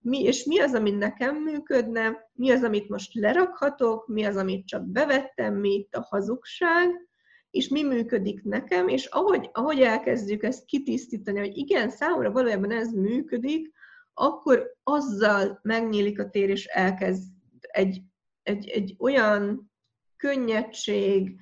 mi, 0.02 0.24
és 0.24 0.44
mi 0.44 0.60
az, 0.60 0.74
ami 0.74 0.92
nekem 0.92 1.36
működne, 1.36 2.30
mi 2.34 2.52
az, 2.52 2.64
amit 2.64 2.90
most 2.90 3.14
lerakhatok, 3.14 4.08
mi 4.08 4.24
az, 4.24 4.36
amit 4.36 4.68
csak 4.68 4.86
bevettem, 4.86 5.56
mi 5.56 5.74
itt 5.74 5.96
a 5.96 6.06
hazugság, 6.10 7.09
és 7.52 7.68
mi 7.68 7.84
működik 7.84 8.44
nekem, 8.44 8.88
és 8.88 9.06
ahogy, 9.06 9.50
ahogy 9.54 9.80
elkezdjük 9.80 10.44
ezt 10.44 10.66
kitisztítani, 10.66 11.40
hogy 11.40 11.58
igen, 11.58 11.90
számomra 11.90 12.32
valójában 12.32 12.72
ez 12.72 12.92
működik, 12.94 13.72
akkor 14.14 14.78
azzal 14.84 15.60
megnyílik 15.62 16.20
a 16.20 16.30
tér, 16.30 16.50
és 16.50 16.66
elkezd 16.66 17.24
egy, 17.60 18.02
egy, 18.44 18.70
egy 18.70 18.96
olyan 19.00 19.72
könnyedség 20.18 21.40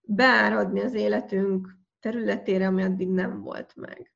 beáradni 0.00 0.80
az 0.80 0.94
életünk 0.94 1.76
területére, 2.00 2.66
ami 2.66 2.82
addig 2.82 3.08
nem 3.08 3.42
volt 3.42 3.76
meg. 3.76 4.12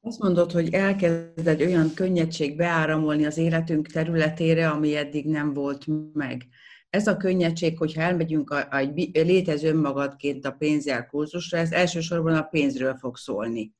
Azt 0.00 0.18
mondod, 0.18 0.52
hogy 0.52 0.74
elkezd 0.74 1.46
egy 1.46 1.62
olyan 1.62 1.94
könnyedség 1.94 2.56
beáramolni 2.56 3.26
az 3.26 3.36
életünk 3.36 3.86
területére, 3.86 4.70
ami 4.70 4.96
eddig 4.96 5.26
nem 5.26 5.54
volt 5.54 5.86
meg. 6.12 6.48
Ez 6.90 7.06
a 7.06 7.16
könnyedség, 7.16 7.78
hogyha 7.78 8.02
elmegyünk 8.02 8.50
a, 8.50 8.56
a, 8.70 8.76
egy 8.76 9.26
létező 9.26 9.68
önmagadként 9.68 10.44
a 10.44 10.50
pénzzel 10.50 11.06
kurzusra, 11.06 11.58
ez 11.58 11.72
elsősorban 11.72 12.34
a 12.34 12.42
pénzről 12.42 12.94
fog 12.94 13.16
szólni. 13.16 13.74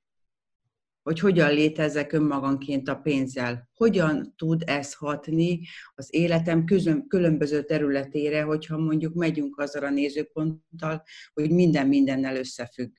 Hogy 1.02 1.20
hogyan 1.20 1.52
létezzek 1.52 2.12
önmaganként 2.12 2.88
a 2.88 2.96
pénzzel. 2.96 3.68
Hogyan 3.74 4.34
tud 4.36 4.62
ez 4.66 4.94
hatni 4.94 5.60
az 5.94 6.14
életem 6.14 6.64
közön, 6.64 7.06
különböző 7.08 7.62
területére, 7.62 8.42
hogyha 8.42 8.78
mondjuk 8.78 9.14
megyünk 9.14 9.58
azzal 9.58 9.84
a 9.84 9.90
nézőponttal, 9.90 11.02
hogy 11.32 11.50
minden 11.50 11.86
mindennel 11.86 12.36
összefügg. 12.36 12.92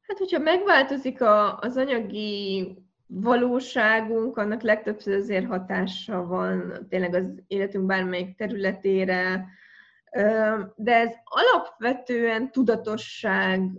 Hát, 0.00 0.18
hogyha 0.18 0.38
megváltozik 0.38 1.20
a, 1.20 1.58
az 1.58 1.76
anyagi 1.76 2.66
valóságunk, 3.08 4.36
annak 4.36 4.62
legtöbbször 4.62 5.14
azért 5.14 5.46
hatása 5.46 6.26
van 6.26 6.86
tényleg 6.88 7.14
az 7.14 7.24
életünk 7.46 7.86
bármelyik 7.86 8.36
területére, 8.36 9.46
de 10.76 10.94
ez 10.94 11.10
alapvetően 11.24 12.50
tudatosság 12.52 13.70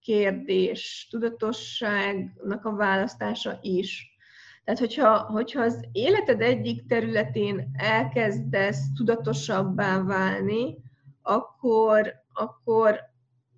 kérdés, 0.00 1.08
tudatosságnak 1.10 2.64
a 2.64 2.74
választása 2.74 3.58
is. 3.62 4.08
Tehát, 4.64 4.80
hogyha, 4.80 5.18
hogyha 5.18 5.62
az 5.62 5.84
életed 5.92 6.40
egyik 6.40 6.86
területén 6.86 7.70
elkezdesz 7.76 8.92
tudatosabbá 8.96 10.02
válni, 10.02 10.76
akkor, 11.22 12.14
akkor 12.32 13.09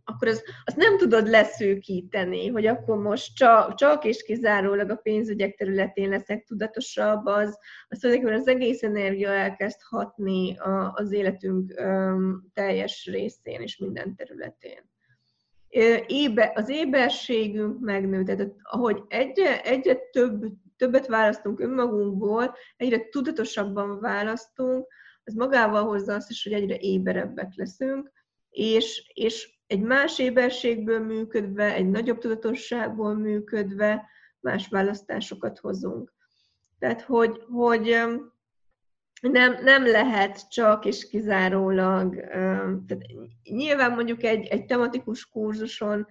akkor 0.04 0.28
az, 0.28 0.42
azt 0.64 0.76
nem 0.76 0.98
tudod 0.98 1.28
leszűkíteni, 1.28 2.48
hogy 2.48 2.66
akkor 2.66 2.96
most 2.96 3.36
csak, 3.36 3.74
csak 3.74 4.04
és 4.04 4.22
kizárólag 4.22 4.90
a 4.90 4.96
pénzügyek 4.96 5.54
területén 5.54 6.08
leszek 6.08 6.44
tudatosabb, 6.44 7.26
az, 7.26 7.58
az 7.88 7.98
tulajdonképpen 7.98 8.40
az 8.40 8.48
egész 8.48 8.82
energia 8.82 9.30
elkezd 9.30 9.78
hatni 9.82 10.56
a, 10.58 10.92
az 10.94 11.12
életünk 11.12 11.80
um, 11.80 12.50
teljes 12.54 13.06
részén 13.06 13.60
és 13.60 13.76
minden 13.76 14.14
területén. 14.16 14.90
Ébe, 16.06 16.52
az 16.54 16.68
éberségünk 16.68 17.80
megnő, 17.80 18.22
tehát 18.22 18.52
ahogy 18.62 19.02
egyre, 19.08 19.62
egyre 19.62 19.94
több, 20.10 20.44
többet 20.76 21.06
választunk 21.06 21.60
önmagunkból, 21.60 22.54
egyre 22.76 23.08
tudatosabban 23.08 24.00
választunk, 24.00 24.86
az 25.24 25.34
magával 25.34 25.84
hozza 25.84 26.14
azt 26.14 26.30
is, 26.30 26.42
hogy 26.42 26.52
egyre 26.52 26.76
éberebbek 26.76 27.52
leszünk, 27.54 28.10
és, 28.50 29.10
és 29.14 29.60
egy 29.72 29.80
más 29.80 30.18
éberségből 30.18 31.00
működve, 31.00 31.74
egy 31.74 31.90
nagyobb 31.90 32.18
tudatosságból 32.18 33.14
működve 33.14 34.08
más 34.40 34.68
választásokat 34.68 35.58
hozunk. 35.58 36.12
Tehát, 36.78 37.02
hogy, 37.02 37.44
hogy 37.50 37.96
nem, 39.20 39.62
nem 39.62 39.86
lehet 39.86 40.48
csak 40.48 40.84
és 40.84 41.08
kizárólag, 41.08 42.14
tehát 42.86 43.06
nyilván 43.42 43.92
mondjuk 43.92 44.22
egy, 44.22 44.46
egy 44.46 44.64
tematikus 44.64 45.28
kurzuson 45.28 46.06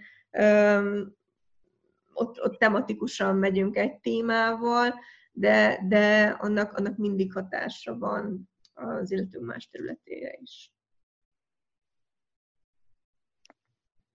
ott, 2.13 2.43
ott 2.43 2.57
tematikusan 2.57 3.35
megyünk 3.35 3.77
egy 3.77 3.99
témával, 3.99 4.93
de, 5.31 5.85
de 5.87 6.23
annak, 6.39 6.73
annak 6.73 6.97
mindig 6.97 7.33
hatása 7.33 7.97
van 7.97 8.49
az 8.73 9.11
életünk 9.11 9.45
más 9.45 9.69
területére 9.69 10.37
is. 10.41 10.73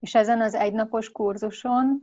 És 0.07 0.15
ezen 0.15 0.41
az 0.41 0.55
egynapos 0.55 1.11
kurzuson 1.11 2.01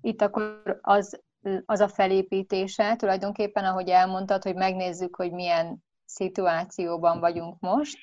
itt 0.00 0.22
akkor 0.22 0.78
az, 0.82 1.20
az 1.64 1.80
a 1.80 1.88
felépítése, 1.88 2.96
tulajdonképpen, 2.96 3.64
ahogy 3.64 3.88
elmondtad, 3.88 4.42
hogy 4.42 4.54
megnézzük, 4.54 5.16
hogy 5.16 5.32
milyen 5.32 5.84
szituációban 6.04 7.20
vagyunk 7.20 7.60
most, 7.60 7.98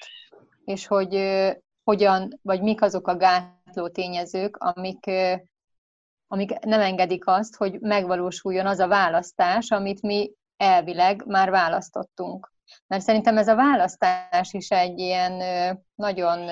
és 0.65 0.87
hogy 0.87 1.15
hogyan, 1.83 2.39
vagy 2.41 2.61
mik 2.61 2.81
azok 2.81 3.07
a 3.07 3.17
gátló 3.17 3.89
tényezők, 3.89 4.57
amik, 4.57 5.11
amik 6.27 6.59
nem 6.59 6.81
engedik 6.81 7.27
azt, 7.27 7.55
hogy 7.55 7.79
megvalósuljon 7.79 8.65
az 8.65 8.79
a 8.79 8.87
választás, 8.87 9.71
amit 9.71 10.01
mi 10.01 10.31
elvileg 10.57 11.23
már 11.25 11.49
választottunk. 11.49 12.53
Mert 12.87 13.03
szerintem 13.03 13.37
ez 13.37 13.47
a 13.47 13.55
választás 13.55 14.53
is 14.53 14.69
egy 14.69 14.99
ilyen 14.99 15.41
nagyon 15.95 16.49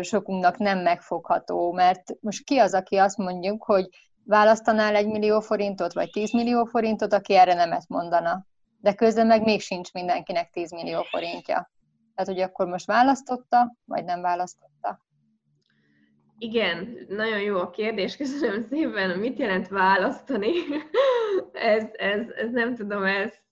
sokunknak 0.00 0.58
nem 0.58 0.78
megfogható, 0.78 1.72
mert 1.72 2.16
most 2.20 2.44
ki 2.44 2.58
az, 2.58 2.74
aki 2.74 2.96
azt 2.96 3.16
mondjuk, 3.16 3.62
hogy 3.64 3.88
választanál 4.24 4.94
egy 4.94 5.06
millió 5.06 5.40
forintot, 5.40 5.92
vagy 5.92 6.10
10 6.10 6.32
millió 6.32 6.64
forintot, 6.64 7.12
aki 7.12 7.34
erre 7.34 7.54
nemet 7.54 7.88
mondana. 7.88 8.46
De 8.80 8.94
közben 8.94 9.26
meg 9.26 9.42
még 9.42 9.60
sincs 9.60 9.92
mindenkinek 9.92 10.50
10 10.50 10.72
millió 10.72 11.02
forintja. 11.02 11.70
Tehát, 12.14 12.34
hogy 12.34 12.40
akkor 12.40 12.66
most 12.66 12.86
választotta, 12.86 13.74
vagy 13.84 14.04
nem 14.04 14.20
választotta? 14.20 15.00
Igen, 16.38 17.06
nagyon 17.08 17.40
jó 17.40 17.58
a 17.58 17.70
kérdés, 17.70 18.16
köszönöm 18.16 18.62
szépen. 18.62 19.18
Mit 19.18 19.38
jelent 19.38 19.68
választani? 19.68 20.52
ez, 21.52 21.84
ez, 21.92 22.28
ez 22.28 22.50
nem 22.50 22.74
tudom, 22.74 23.04
ezt, 23.04 23.42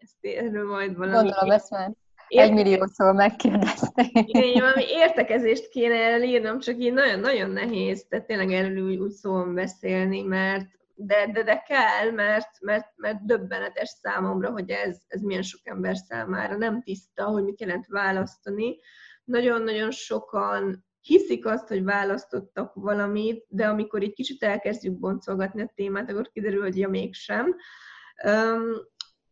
ezt 0.00 0.16
erről 0.20 0.68
majd 0.68 0.96
valami... 0.96 1.16
Gondolom, 1.16 1.50
ezt 1.50 1.70
már 1.70 1.90
egy 2.38 2.52
milliószor 2.52 3.14
megkérdezték. 3.14 4.10
Igen, 4.12 4.60
valami 4.60 4.84
értekezést 4.88 5.68
kéne 5.68 5.94
elírnom, 5.94 6.58
csak 6.58 6.78
így 6.78 6.92
nagyon-nagyon 6.92 7.50
nehéz, 7.50 8.06
tehát 8.08 8.26
tényleg 8.26 8.52
erről 8.52 8.86
úgy, 8.86 8.96
úgy 8.96 9.10
szóval 9.10 9.52
beszélni, 9.52 10.22
mert 10.22 10.66
de, 10.94 11.30
de, 11.32 11.42
de 11.42 11.62
kell, 11.66 12.10
mert, 12.10 12.60
mert, 12.60 12.86
mert 12.96 13.24
döbbenetes 13.24 13.88
számomra, 13.88 14.50
hogy 14.50 14.70
ez, 14.70 14.98
ez 15.06 15.20
milyen 15.20 15.42
sok 15.42 15.60
ember 15.64 15.96
számára 15.96 16.56
nem 16.56 16.82
tiszta, 16.82 17.24
hogy 17.24 17.44
mit 17.44 17.60
jelent 17.60 17.86
választani. 17.86 18.78
Nagyon-nagyon 19.24 19.90
sokan 19.90 20.88
hiszik 21.00 21.46
azt, 21.46 21.68
hogy 21.68 21.84
választottak 21.84 22.74
valamit, 22.74 23.44
de 23.48 23.66
amikor 23.66 24.02
egy 24.02 24.12
kicsit 24.12 24.42
elkezdjük 24.42 24.98
boncolgatni 24.98 25.62
a 25.62 25.72
témát, 25.74 26.10
akkor 26.10 26.30
kiderül, 26.32 26.62
hogy 26.62 26.78
ja 26.78 26.88
mégsem. 26.88 27.56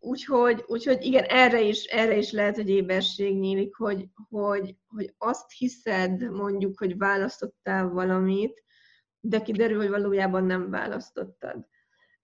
Úgyhogy, 0.00 0.64
úgyhogy 0.66 1.04
igen, 1.04 1.24
erre 1.24 1.60
is, 1.60 1.84
erre 1.84 2.16
is 2.16 2.32
lehet, 2.32 2.56
hogy 2.56 2.68
éberség 2.68 3.38
nyílik, 3.38 3.74
hogy, 3.74 4.08
hogy, 4.28 4.76
hogy 4.86 5.14
azt 5.18 5.50
hiszed 5.50 6.30
mondjuk, 6.30 6.78
hogy 6.78 6.96
választottál 6.96 7.88
valamit, 7.88 8.64
de 9.20 9.42
kiderül, 9.42 9.76
hogy 9.76 9.88
valójában 9.88 10.44
nem 10.44 10.70
választottad. 10.70 11.66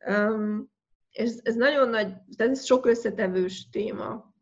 Um, 0.07 0.73
ez, 1.13 1.41
ez 1.43 1.55
nagyon 1.55 1.89
nagy, 1.89 2.15
tehát 2.37 2.53
ez 2.53 2.65
sok 2.65 2.87
összetevős 2.87 3.69
téma. 3.71 4.33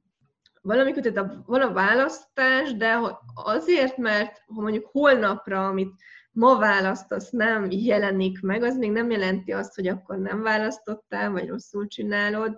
Valamikor 0.62 1.02
tehát 1.02 1.30
a, 1.30 1.42
van 1.46 1.60
a 1.60 1.72
választás, 1.72 2.76
de 2.76 3.18
azért, 3.34 3.96
mert 3.96 4.42
ha 4.46 4.60
mondjuk 4.60 4.86
holnapra, 4.86 5.66
amit 5.66 5.92
ma 6.32 6.58
választasz, 6.58 7.30
nem 7.30 7.70
jelenik 7.70 8.40
meg, 8.40 8.62
az 8.62 8.76
még 8.76 8.90
nem 8.90 9.10
jelenti 9.10 9.52
azt, 9.52 9.74
hogy 9.74 9.86
akkor 9.86 10.18
nem 10.18 10.42
választottál, 10.42 11.30
vagy 11.30 11.48
rosszul 11.48 11.86
csinálod, 11.86 12.56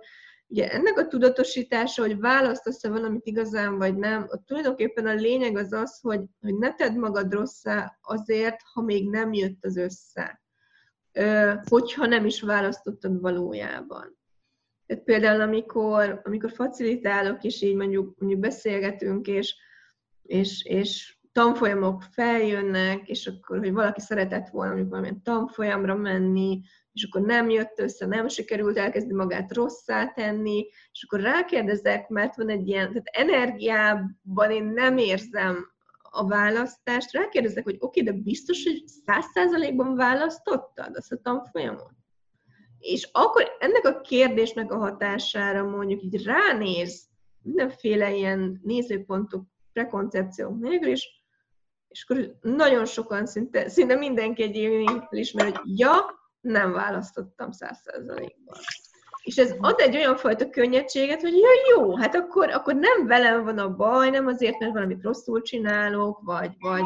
Ugye 0.55 0.71
ennek 0.71 0.97
a 0.97 1.07
tudatosítása, 1.07 2.01
hogy 2.01 2.19
választasz-e 2.19 2.89
valamit 2.89 3.25
igazán, 3.25 3.77
vagy 3.77 3.95
nem, 3.95 4.25
ott 4.27 4.45
tulajdonképpen 4.45 5.07
a 5.07 5.13
lényeg 5.13 5.57
az 5.57 5.73
az, 5.73 5.99
hogy, 6.01 6.21
hogy 6.41 6.57
ne 6.57 6.73
tedd 6.73 6.99
magad 6.99 7.33
rosszá 7.33 7.97
azért, 8.01 8.55
ha 8.73 8.81
még 8.81 9.09
nem 9.09 9.33
jött 9.33 9.65
az 9.65 9.77
össze, 9.77 10.41
hogyha 11.69 12.05
nem 12.05 12.25
is 12.25 12.41
választottad 12.41 13.21
valójában. 13.21 14.17
Tehát 14.85 15.03
például, 15.03 15.41
amikor, 15.41 16.21
amikor 16.23 16.51
facilitálok, 16.51 17.43
és 17.43 17.61
így 17.61 17.75
mondjuk, 17.75 18.19
mondjuk 18.19 18.41
beszélgetünk, 18.41 19.27
és, 19.27 19.55
és, 20.21 20.63
és 20.63 21.17
tanfolyamok 21.31 22.01
feljönnek, 22.11 23.09
és 23.09 23.27
akkor, 23.27 23.57
hogy 23.57 23.71
valaki 23.73 24.01
szeretett 24.01 24.49
volna 24.49 24.69
mondjuk 24.71 24.89
valamilyen 24.89 25.23
tanfolyamra 25.23 25.95
menni, 25.95 26.61
és 26.95 27.03
akkor 27.03 27.21
nem 27.21 27.49
jött 27.49 27.79
össze, 27.79 28.05
nem 28.05 28.27
sikerült, 28.27 28.77
elkezdi 28.77 29.13
magát 29.13 29.53
rosszá 29.53 30.07
tenni, 30.07 30.67
és 30.91 31.03
akkor 31.03 31.19
rákérdezek, 31.19 32.09
mert 32.09 32.35
van 32.35 32.49
egy 32.49 32.67
ilyen, 32.67 32.87
tehát 32.87 33.07
energiában 33.11 34.51
én 34.51 34.63
nem 34.63 34.97
érzem 34.97 35.73
a 36.01 36.27
választást, 36.27 37.11
rákérdezek, 37.11 37.63
hogy 37.63 37.77
oké, 37.79 38.01
okay, 38.01 38.13
de 38.13 38.21
biztos, 38.23 38.63
hogy 38.63 38.83
száz 39.05 39.25
százalékban 39.33 39.95
választottad 39.95 40.95
azt 40.95 41.11
a 41.11 41.19
tanfolyamot? 41.21 41.93
És 42.79 43.09
akkor 43.11 43.55
ennek 43.59 43.85
a 43.85 44.01
kérdésnek 44.01 44.71
a 44.71 44.77
hatására 44.77 45.63
mondjuk 45.63 46.03
így 46.03 46.23
ránéz 46.23 47.07
mindenféle 47.41 48.13
ilyen 48.13 48.59
nézőpontok, 48.63 49.43
prekoncepciók 49.73 50.59
nélkül, 50.59 50.89
és, 50.89 51.09
és 51.87 52.05
akkor 52.07 52.37
nagyon 52.41 52.85
sokan, 52.85 53.25
szinte, 53.25 53.69
szinte 53.69 53.95
mindenki 53.95 54.43
egy 54.43 54.55
évig 54.55 55.01
felismer, 55.09 55.45
hogy 55.45 55.79
ja, 55.79 56.23
nem 56.45 56.71
választottam 56.71 57.51
száz 57.51 57.79
százalékban. 57.83 58.57
És 59.23 59.37
ez 59.37 59.55
ad 59.59 59.79
egy 59.79 59.95
olyan 59.95 60.17
fajta 60.17 60.49
könnyedséget, 60.49 61.21
hogy 61.21 61.33
ja, 61.33 61.49
jó, 61.75 61.95
hát 61.95 62.15
akkor, 62.15 62.49
akkor 62.49 62.75
nem 62.75 63.07
velem 63.07 63.43
van 63.43 63.57
a 63.57 63.75
baj, 63.75 64.09
nem 64.09 64.27
azért, 64.27 64.59
mert 64.59 64.73
valamit 64.73 65.03
rosszul 65.03 65.41
csinálok, 65.41 66.19
vagy, 66.23 66.55
vagy, 66.59 66.83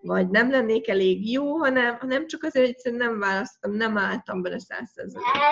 vagy 0.00 0.28
nem 0.28 0.50
lennék 0.50 0.88
elég 0.88 1.30
jó, 1.30 1.56
hanem, 1.56 1.96
hanem 1.98 2.26
csak 2.26 2.42
azért, 2.42 2.66
hogy 2.66 2.74
egyszerűen 2.74 3.08
nem 3.08 3.18
választottam, 3.18 3.76
nem 3.76 3.98
álltam 3.98 4.42
bele 4.42 4.58
száz 4.58 4.90
százalékban. 4.94 5.50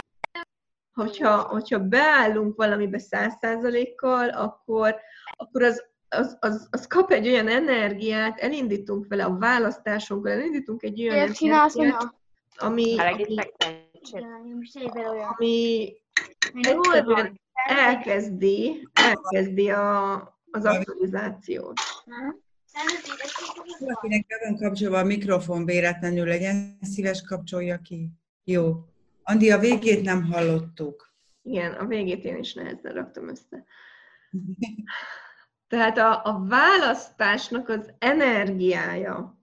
hogyha, 0.93 1.41
hogyha 1.41 1.79
beállunk 1.79 2.57
valamibe 2.57 2.99
száz 2.99 3.37
százalékkal, 3.41 4.29
akkor, 4.29 4.97
akkor 5.37 5.63
az, 5.63 5.85
az, 6.09 6.37
az, 6.41 6.69
az 6.71 6.87
kap 6.87 7.11
egy 7.11 7.29
olyan 7.29 7.49
energiát, 7.49 8.39
elindítunk 8.39 9.07
vele 9.09 9.25
a 9.25 9.37
választásunkkal, 9.37 10.33
elindítunk 10.33 10.83
egy 10.83 11.03
olyan 11.03 11.17
energiát, 11.17 12.15
ami, 12.57 12.97
ami, 12.99 13.25
ami 15.39 15.93
egyszerűen 16.53 17.41
elkezdi, 17.69 18.89
elkezdi 18.93 19.71
a, 19.71 20.13
az 20.51 20.65
aktualizációt. 20.65 21.81
Valakinek 23.79 24.27
be 24.27 24.37
van 24.45 24.57
kapcsolva 24.57 24.99
a 24.99 25.05
mikrofon 25.05 25.65
véletlenül 25.65 26.27
legyen, 26.27 26.79
szíves 26.81 27.23
kapcsolja 27.23 27.79
ki. 27.79 28.11
Jó. 28.45 28.85
Andi, 29.23 29.51
a 29.51 29.59
végét 29.59 30.03
nem 30.03 30.25
hallottuk. 30.25 31.15
Igen, 31.43 31.73
a 31.73 31.87
végét 31.87 32.25
én 32.25 32.37
is 32.37 32.55
nehezen 32.55 32.93
raktam 32.93 33.29
össze. 33.29 33.65
Tehát 35.69 35.99
a, 35.99 36.25
a 36.25 36.45
választásnak 36.49 37.69
az 37.69 37.93
energiája 37.99 39.41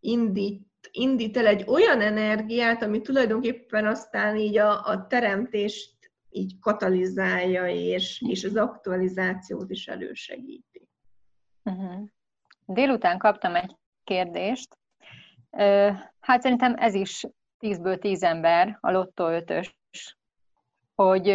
indít, 0.00 0.65
indít 0.90 1.36
el 1.36 1.46
egy 1.46 1.64
olyan 1.66 2.00
energiát, 2.00 2.82
ami 2.82 3.00
tulajdonképpen 3.00 3.86
aztán 3.86 4.36
így 4.36 4.58
a, 4.58 4.84
a 4.84 5.06
teremtést 5.06 5.94
így 6.30 6.58
katalizálja, 6.60 7.66
és, 7.66 8.22
és 8.28 8.44
az 8.44 8.56
aktualizációt 8.56 9.70
is 9.70 9.86
elősegíti. 9.86 10.88
Uh-huh. 11.62 12.08
Délután 12.66 13.18
kaptam 13.18 13.54
egy 13.54 13.76
kérdést. 14.04 14.78
Hát 16.20 16.42
szerintem 16.42 16.74
ez 16.76 16.94
is 16.94 17.24
10-ből 17.60 17.98
10 17.98 18.22
ember, 18.22 18.78
a 18.80 18.90
Lotto 18.90 19.30
5 19.30 19.74
hogy, 20.94 21.28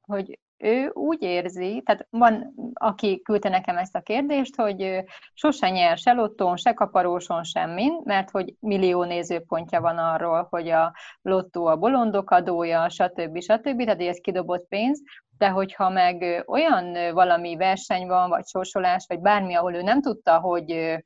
hogy 0.00 0.38
ő 0.58 0.90
úgy 0.92 1.22
érzi, 1.22 1.82
tehát 1.84 2.06
van, 2.10 2.54
aki 2.74 3.20
küldte 3.24 3.48
nekem 3.48 3.76
ezt 3.76 3.96
a 3.96 4.00
kérdést, 4.00 4.56
hogy 4.56 5.04
sose 5.34 5.70
nyer 5.70 5.98
se 5.98 6.12
lottón, 6.12 6.56
se 6.56 6.72
kaparóson, 6.72 7.44
semmin, 7.44 8.00
mert 8.04 8.30
hogy 8.30 8.54
millió 8.60 9.04
nézőpontja 9.04 9.80
van 9.80 9.98
arról, 9.98 10.46
hogy 10.50 10.68
a 10.68 10.94
lottó 11.22 11.66
a 11.66 11.76
bolondok 11.76 12.30
adója, 12.30 12.88
stb. 12.88 13.40
stb. 13.40 13.84
Tehát 13.84 14.00
ez 14.00 14.18
kidobott 14.18 14.68
pénz, 14.68 15.02
de 15.38 15.48
hogyha 15.48 15.88
meg 15.88 16.44
olyan 16.46 17.14
valami 17.14 17.56
verseny 17.56 18.06
van, 18.06 18.28
vagy 18.28 18.46
sorsolás, 18.46 19.04
vagy 19.08 19.20
bármi, 19.20 19.54
ahol 19.54 19.74
ő 19.74 19.82
nem 19.82 20.00
tudta, 20.00 20.40
hogy, 20.40 20.96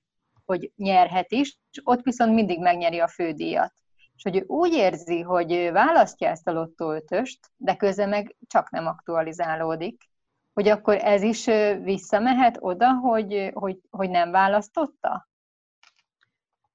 hogy 0.45 0.73
nyerhet 0.77 1.33
is, 1.33 1.59
ott 1.85 2.03
viszont 2.03 2.35
mindig 2.35 2.61
megnyeri 2.61 2.99
a 2.99 3.09
fődíjat 3.09 3.73
és 4.23 4.31
hogy 4.31 4.37
ő 4.37 4.45
úgy 4.47 4.73
érzi, 4.73 5.21
hogy 5.21 5.71
választja 5.73 6.29
ezt 6.29 6.49
a 6.49 6.53
lottó 6.53 6.93
ötöst, 6.93 7.39
de 7.57 7.77
közben 7.77 8.09
meg 8.09 8.37
csak 8.47 8.71
nem 8.71 8.87
aktualizálódik, 8.87 10.05
hogy 10.53 10.69
akkor 10.69 10.97
ez 10.97 11.23
is 11.23 11.45
visszamehet 11.83 12.57
oda, 12.61 12.95
hogy, 12.95 13.51
hogy, 13.55 13.79
hogy 13.91 14.11
nem 14.11 14.31
választotta? 14.31 15.29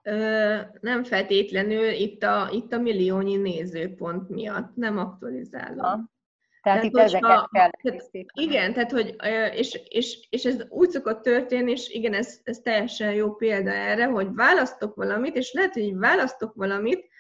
Ö, 0.02 0.58
nem 0.82 1.04
feltétlenül 1.04 1.90
itt 1.90 2.24
a, 2.24 2.50
itt 2.52 2.74
a 2.74 2.80
milliónyi 2.80 3.36
nézőpont 3.36 4.30
miatt, 4.30 4.76
nem 4.76 4.98
aktualizálom. 4.98 5.80
Ha. 5.80 6.14
Tehát, 6.62 6.80
tehát 6.80 6.84
itt 6.84 6.98
ezeket 6.98 7.50
kell 7.52 7.70
tehát, 7.82 8.10
Igen, 8.34 8.74
tehát 8.74 8.92
hogy, 8.92 9.16
és, 9.54 9.82
és, 9.90 10.28
és 10.30 10.44
ez 10.46 10.66
úgy 10.70 10.90
szokott 10.90 11.22
történni, 11.22 11.72
és 11.72 11.90
igen, 11.90 12.14
ez, 12.14 12.40
ez 12.44 12.60
teljesen 12.60 13.14
jó 13.14 13.36
példa 13.36 13.72
erre, 13.72 14.06
hogy 14.06 14.34
választok 14.34 14.96
valamit, 14.96 15.36
és 15.36 15.54
lehet, 15.54 15.74
hogy 15.74 15.98
választok 15.98 16.54
valamit, 16.54 17.14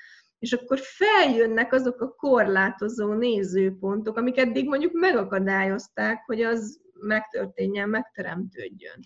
és 0.46 0.54
akkor 0.54 0.80
feljönnek 0.80 1.74
azok 1.74 2.02
a 2.02 2.16
korlátozó 2.16 3.14
nézőpontok, 3.14 4.18
amik 4.18 4.38
eddig 4.38 4.68
mondjuk 4.68 4.94
megakadályozták, 4.94 6.24
hogy 6.26 6.42
az 6.42 6.80
megtörténjen, 6.94 7.90
megteremtődjön. 7.90 9.00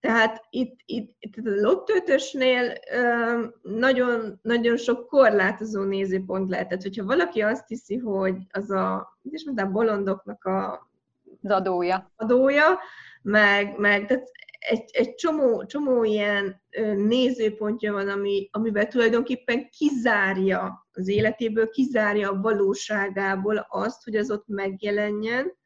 Tehát 0.00 0.44
itt, 0.50 0.80
itt, 0.84 1.16
itt 1.18 1.36
a 1.36 1.60
lottőtösnél 1.60 2.72
nagyon, 3.62 4.38
nagyon 4.42 4.76
sok 4.76 5.06
korlátozó 5.06 5.82
nézőpont 5.82 6.50
lehetett. 6.50 6.82
Hogyha 6.82 7.04
valaki 7.04 7.40
azt 7.40 7.68
hiszi, 7.68 7.96
hogy 7.96 8.36
az 8.50 8.70
a, 8.70 9.16
és 9.30 9.44
mondtam, 9.44 9.72
bolondoknak 9.72 10.44
a, 10.44 10.88
az 11.42 11.50
adója, 11.50 12.12
adója 12.16 12.78
meg, 13.22 13.78
meg 13.78 14.06
tehát 14.06 14.30
egy, 14.68 14.90
egy 14.92 15.14
csomó, 15.14 15.64
csomó 15.64 16.04
ilyen 16.04 16.62
nézőpontja 16.96 17.92
van, 17.92 18.08
ami, 18.08 18.48
amiben 18.52 18.88
tulajdonképpen 18.88 19.68
kizárja 19.68 20.86
az 20.92 21.08
életéből, 21.08 21.70
kizárja 21.70 22.30
a 22.30 22.40
valóságából 22.40 23.66
azt, 23.68 24.04
hogy 24.04 24.16
az 24.16 24.30
ott 24.30 24.46
megjelenjen, 24.46 25.60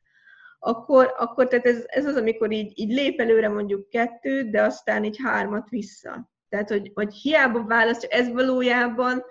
akkor, 0.58 1.14
akkor 1.16 1.48
tehát 1.48 1.66
ez, 1.66 1.84
ez 1.86 2.06
az, 2.06 2.16
amikor 2.16 2.52
így, 2.52 2.78
így 2.78 2.92
lép 2.92 3.20
előre 3.20 3.48
mondjuk 3.48 3.88
kettőt, 3.88 4.50
de 4.50 4.62
aztán 4.62 5.04
így 5.04 5.18
hármat 5.22 5.68
vissza. 5.68 6.30
Tehát, 6.48 6.68
hogy, 6.68 6.90
hogy 6.94 7.14
hiába 7.14 7.64
választja, 7.64 8.08
ez 8.08 8.32
valójában 8.32 9.24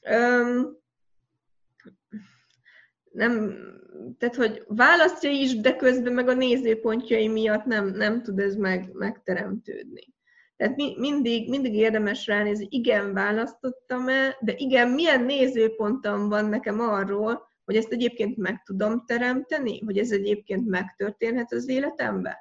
öm, 0.00 0.78
nem, 3.16 3.56
tehát, 4.18 4.34
hogy 4.34 4.62
választja 4.68 5.30
is, 5.30 5.60
de 5.60 5.76
közben 5.76 6.12
meg 6.12 6.28
a 6.28 6.34
nézőpontjai 6.34 7.28
miatt 7.28 7.64
nem, 7.64 7.86
nem 7.86 8.22
tud 8.22 8.38
ez 8.38 8.54
meg, 8.54 8.90
megteremtődni. 8.92 10.14
Tehát 10.56 10.76
mi, 10.76 10.94
mindig, 10.98 11.48
mindig 11.48 11.74
érdemes 11.74 12.26
ránézni, 12.26 12.66
igen, 12.70 13.12
választottam-e, 13.12 14.36
de 14.40 14.54
igen, 14.56 14.88
milyen 14.88 15.22
nézőpontom 15.22 16.28
van 16.28 16.44
nekem 16.44 16.80
arról, 16.80 17.48
hogy 17.64 17.76
ezt 17.76 17.92
egyébként 17.92 18.36
meg 18.36 18.62
tudom 18.62 19.04
teremteni, 19.06 19.80
hogy 19.80 19.98
ez 19.98 20.10
egyébként 20.10 20.66
megtörténhet 20.66 21.52
az 21.52 21.68
életemben. 21.68 22.34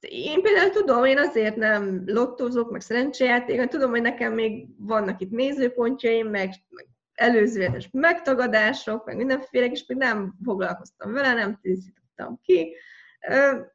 Én 0.00 0.42
például 0.42 0.70
tudom, 0.70 1.04
én 1.04 1.18
azért 1.18 1.56
nem 1.56 2.02
lottózok, 2.06 2.70
meg 2.70 2.80
szerencsejáték, 2.80 3.68
tudom, 3.68 3.90
hogy 3.90 4.02
nekem 4.02 4.32
még 4.32 4.66
vannak 4.78 5.20
itt 5.20 5.30
nézőpontjaim, 5.30 6.28
meg, 6.28 6.54
meg 6.68 6.86
előzőletes 7.14 7.88
megtagadások, 7.92 9.04
meg 9.04 9.16
mindenféle, 9.16 9.66
és 9.66 9.84
még 9.86 9.98
nem 9.98 10.34
foglalkoztam 10.44 11.12
vele, 11.12 11.34
nem 11.34 11.58
tisztítottam 11.62 12.40
ki, 12.42 12.76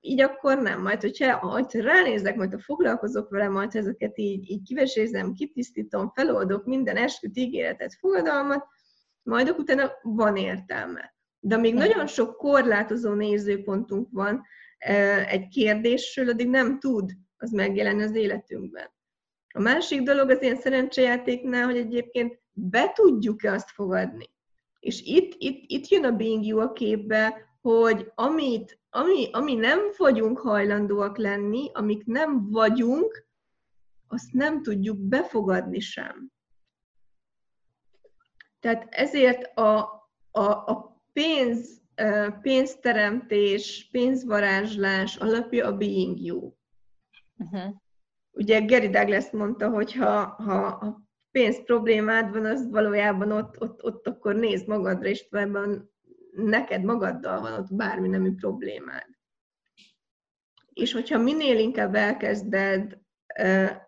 így 0.01 0.21
akkor 0.21 0.61
nem. 0.61 0.81
Majd, 0.81 1.01
hogyha 1.01 1.45
majd 1.45 1.73
ránézek, 1.73 2.35
majd 2.35 2.51
ha 2.51 2.59
foglalkozok 2.59 3.29
vele, 3.29 3.47
majd 3.47 3.75
ezeket 3.75 4.17
így, 4.17 4.49
így 4.49 4.63
kivesézem, 4.63 5.33
kitisztítom, 5.33 6.11
feloldok 6.15 6.65
minden 6.65 6.97
esküt, 6.97 7.37
ígéretet, 7.37 7.95
fogadalmat, 7.99 8.67
majd 9.23 9.49
utána 9.57 9.91
van 10.01 10.35
értelme. 10.35 11.13
De 11.39 11.57
még 11.57 11.73
nagyon 11.73 12.07
sok 12.07 12.35
korlátozó 12.35 13.13
nézőpontunk 13.13 14.07
van 14.11 14.45
egy 15.27 15.47
kérdésről, 15.47 16.29
addig 16.29 16.49
nem 16.49 16.79
tud 16.79 17.11
az 17.37 17.51
megjelenni 17.51 18.03
az 18.03 18.15
életünkben. 18.15 18.91
A 19.53 19.61
másik 19.61 20.01
dolog 20.01 20.29
az 20.29 20.41
ilyen 20.41 20.55
szerencsejátéknál, 20.55 21.65
hogy 21.65 21.77
egyébként 21.77 22.39
be 22.59 22.91
tudjuk-e 22.91 23.51
azt 23.51 23.69
fogadni. 23.69 24.25
És 24.79 25.01
itt, 25.01 25.35
itt, 25.37 25.63
itt 25.67 25.87
jön 25.87 26.03
a 26.03 26.11
being 26.11 26.45
you 26.45 26.59
a 26.59 26.71
képbe, 26.71 27.49
hogy 27.61 28.11
amit, 28.15 28.79
ami, 28.89 29.29
ami 29.31 29.53
nem 29.53 29.79
vagyunk 29.97 30.39
hajlandóak 30.39 31.17
lenni, 31.17 31.69
amik 31.73 32.05
nem 32.05 32.49
vagyunk, 32.49 33.27
azt 34.07 34.33
nem 34.33 34.61
tudjuk 34.61 34.97
befogadni 34.97 35.79
sem. 35.79 36.31
Tehát 38.59 38.87
ezért 38.89 39.57
a, 39.57 39.79
a, 40.31 40.41
a 40.41 41.01
pénz, 41.13 41.81
pénzteremtés, 42.41 43.87
pénzvarázslás 43.91 45.15
alapja 45.15 45.67
a 45.67 45.77
being 45.77 46.19
you. 46.19 46.53
Uh-huh. 47.37 47.75
Ugye 48.31 48.59
Gary 48.65 48.89
Douglas 48.89 49.29
mondta, 49.31 49.69
hogy 49.69 49.93
ha, 49.93 50.25
ha, 50.25 50.69
ha 50.69 51.08
pénz 51.31 51.63
problémád 51.63 52.31
van, 52.31 52.45
az 52.45 52.69
valójában 52.69 53.31
ott, 53.31 53.61
ott, 53.61 53.83
ott 53.83 54.07
akkor 54.07 54.35
nézd 54.35 54.67
magadra, 54.67 55.09
és 55.09 55.27
tulajdonképpen 55.27 55.89
neked 56.31 56.83
magaddal 56.83 57.41
van 57.41 57.53
ott 57.53 57.73
bármi 57.73 58.07
nemű 58.07 58.33
problémád. 58.33 59.07
És 60.73 60.91
hogyha 60.93 61.17
minél 61.17 61.57
inkább 61.57 61.95
elkezded 61.95 62.99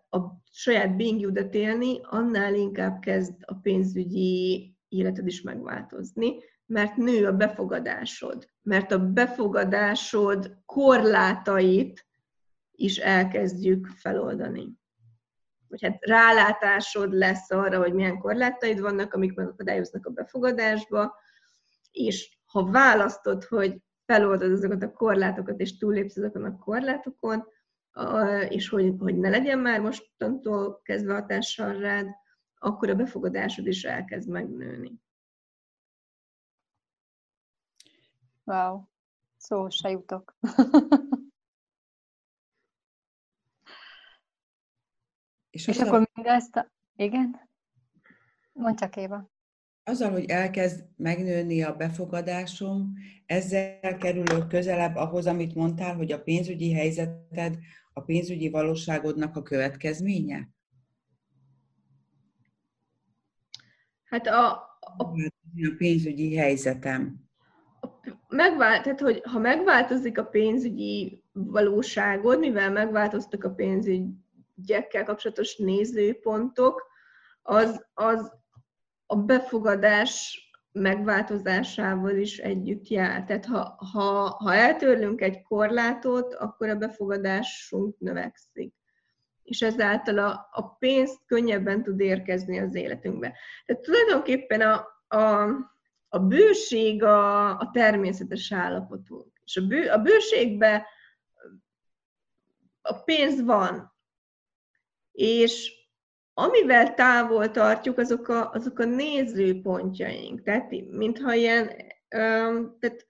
a 0.08 0.18
saját 0.50 0.96
being 0.96 1.54
élni, 1.54 2.00
annál 2.02 2.54
inkább 2.54 3.00
kezd 3.00 3.34
a 3.40 3.54
pénzügyi 3.54 4.74
életed 4.88 5.26
is 5.26 5.42
megváltozni, 5.42 6.36
mert 6.66 6.96
nő 6.96 7.26
a 7.26 7.32
befogadásod. 7.32 8.50
Mert 8.62 8.92
a 8.92 8.98
befogadásod 8.98 10.56
korlátait 10.64 12.06
is 12.70 12.96
elkezdjük 12.96 13.86
feloldani 13.86 14.80
vagy 15.72 15.82
hát 15.82 16.04
rálátásod 16.04 17.12
lesz 17.12 17.50
arra, 17.50 17.78
hogy 17.78 17.92
milyen 17.92 18.18
korlátaid 18.18 18.80
vannak, 18.80 19.14
amik 19.14 19.34
megakadályoznak 19.34 20.06
a 20.06 20.10
befogadásba, 20.10 21.14
és 21.90 22.38
ha 22.44 22.70
választod, 22.70 23.44
hogy 23.44 23.82
feloldod 24.04 24.52
azokat 24.52 24.82
a 24.82 24.92
korlátokat, 24.92 25.60
és 25.60 25.76
túllépsz 25.76 26.16
azokon 26.16 26.44
a 26.44 26.58
korlátokon, 26.58 27.46
és 28.48 28.68
hogy, 28.68 28.94
hogy 28.98 29.18
ne 29.18 29.28
legyen 29.28 29.58
már 29.58 29.80
mostantól 29.80 30.80
kezdve 30.82 31.14
hatással 31.14 31.72
rád, 31.72 32.06
akkor 32.58 32.90
a 32.90 32.94
befogadásod 32.94 33.66
is 33.66 33.84
elkezd 33.84 34.28
megnőni. 34.28 35.00
Wow, 38.44 38.82
szó 39.36 39.68
se 39.68 39.90
jutok. 39.90 40.36
és, 45.52 45.66
és 45.66 45.78
akkor 45.78 46.08
mindezt, 46.14 46.56
a... 46.56 46.70
igen? 46.96 47.40
Mondj 48.52 48.78
csak 48.78 48.96
Éva. 48.96 49.30
Azzal, 49.84 50.10
hogy 50.10 50.30
elkezd 50.30 50.84
megnőni 50.96 51.62
a 51.62 51.76
befogadásom, 51.76 52.92
ezzel 53.26 53.96
kerülök 53.98 54.48
közelebb 54.48 54.96
ahhoz, 54.96 55.26
amit 55.26 55.54
mondtál, 55.54 55.94
hogy 55.94 56.12
a 56.12 56.22
pénzügyi 56.22 56.72
helyzeted 56.72 57.58
a 57.92 58.00
pénzügyi 58.00 58.50
valóságodnak 58.50 59.36
a 59.36 59.42
következménye? 59.42 60.48
Hát 64.04 64.26
a, 64.26 64.50
a, 64.80 64.94
a 64.96 65.12
pénzügyi 65.76 66.36
helyzetem. 66.36 67.20
Megvált, 68.28 68.82
tehát, 68.82 69.00
hogy 69.00 69.20
ha 69.24 69.38
megváltozik 69.38 70.18
a 70.18 70.24
pénzügyi 70.24 71.22
valóságod, 71.32 72.38
mivel 72.38 72.70
megváltoztak 72.70 73.44
a 73.44 73.54
pénzügyekkel 74.62 75.04
kapcsolatos 75.04 75.56
nézőpontok, 75.56 76.86
az, 77.42 77.86
az 77.94 78.32
a 79.06 79.16
befogadás 79.16 80.40
megváltozásával 80.72 82.16
is 82.16 82.38
együtt 82.38 82.88
jár. 82.88 83.24
Tehát 83.24 83.44
ha, 83.44 83.76
ha, 83.92 84.28
ha 84.28 84.54
eltörlünk 84.54 85.20
egy 85.20 85.42
korlátot, 85.42 86.34
akkor 86.34 86.68
a 86.68 86.74
befogadásunk 86.74 87.98
növekszik. 87.98 88.74
És 89.42 89.62
ezáltal 89.62 90.18
a, 90.18 90.48
a 90.52 90.68
pénzt 90.68 91.18
könnyebben 91.26 91.82
tud 91.82 92.00
érkezni 92.00 92.58
az 92.58 92.74
életünkbe. 92.74 93.34
Tehát 93.66 93.82
tulajdonképpen 93.82 94.60
a, 94.60 94.86
a, 95.16 95.48
a 96.08 96.18
bőség 96.18 97.02
a, 97.02 97.58
a 97.58 97.70
természetes 97.72 98.52
állapotunk. 98.52 99.32
És 99.44 99.56
a, 99.56 99.66
bő, 99.66 99.88
a 99.88 99.98
bőségben 99.98 100.82
a 102.82 102.94
pénz 102.94 103.44
van. 103.44 103.91
És 105.12 105.72
amivel 106.34 106.94
távol 106.94 107.50
tartjuk, 107.50 107.98
azok 107.98 108.28
a, 108.28 108.50
azok 108.50 108.78
a 108.78 108.84
nézőpontjaink. 108.84 110.42
Tehát, 110.42 110.70
mintha 110.90 111.34
ilyen, 111.34 111.66
um, 112.16 112.76
tehát 112.78 113.06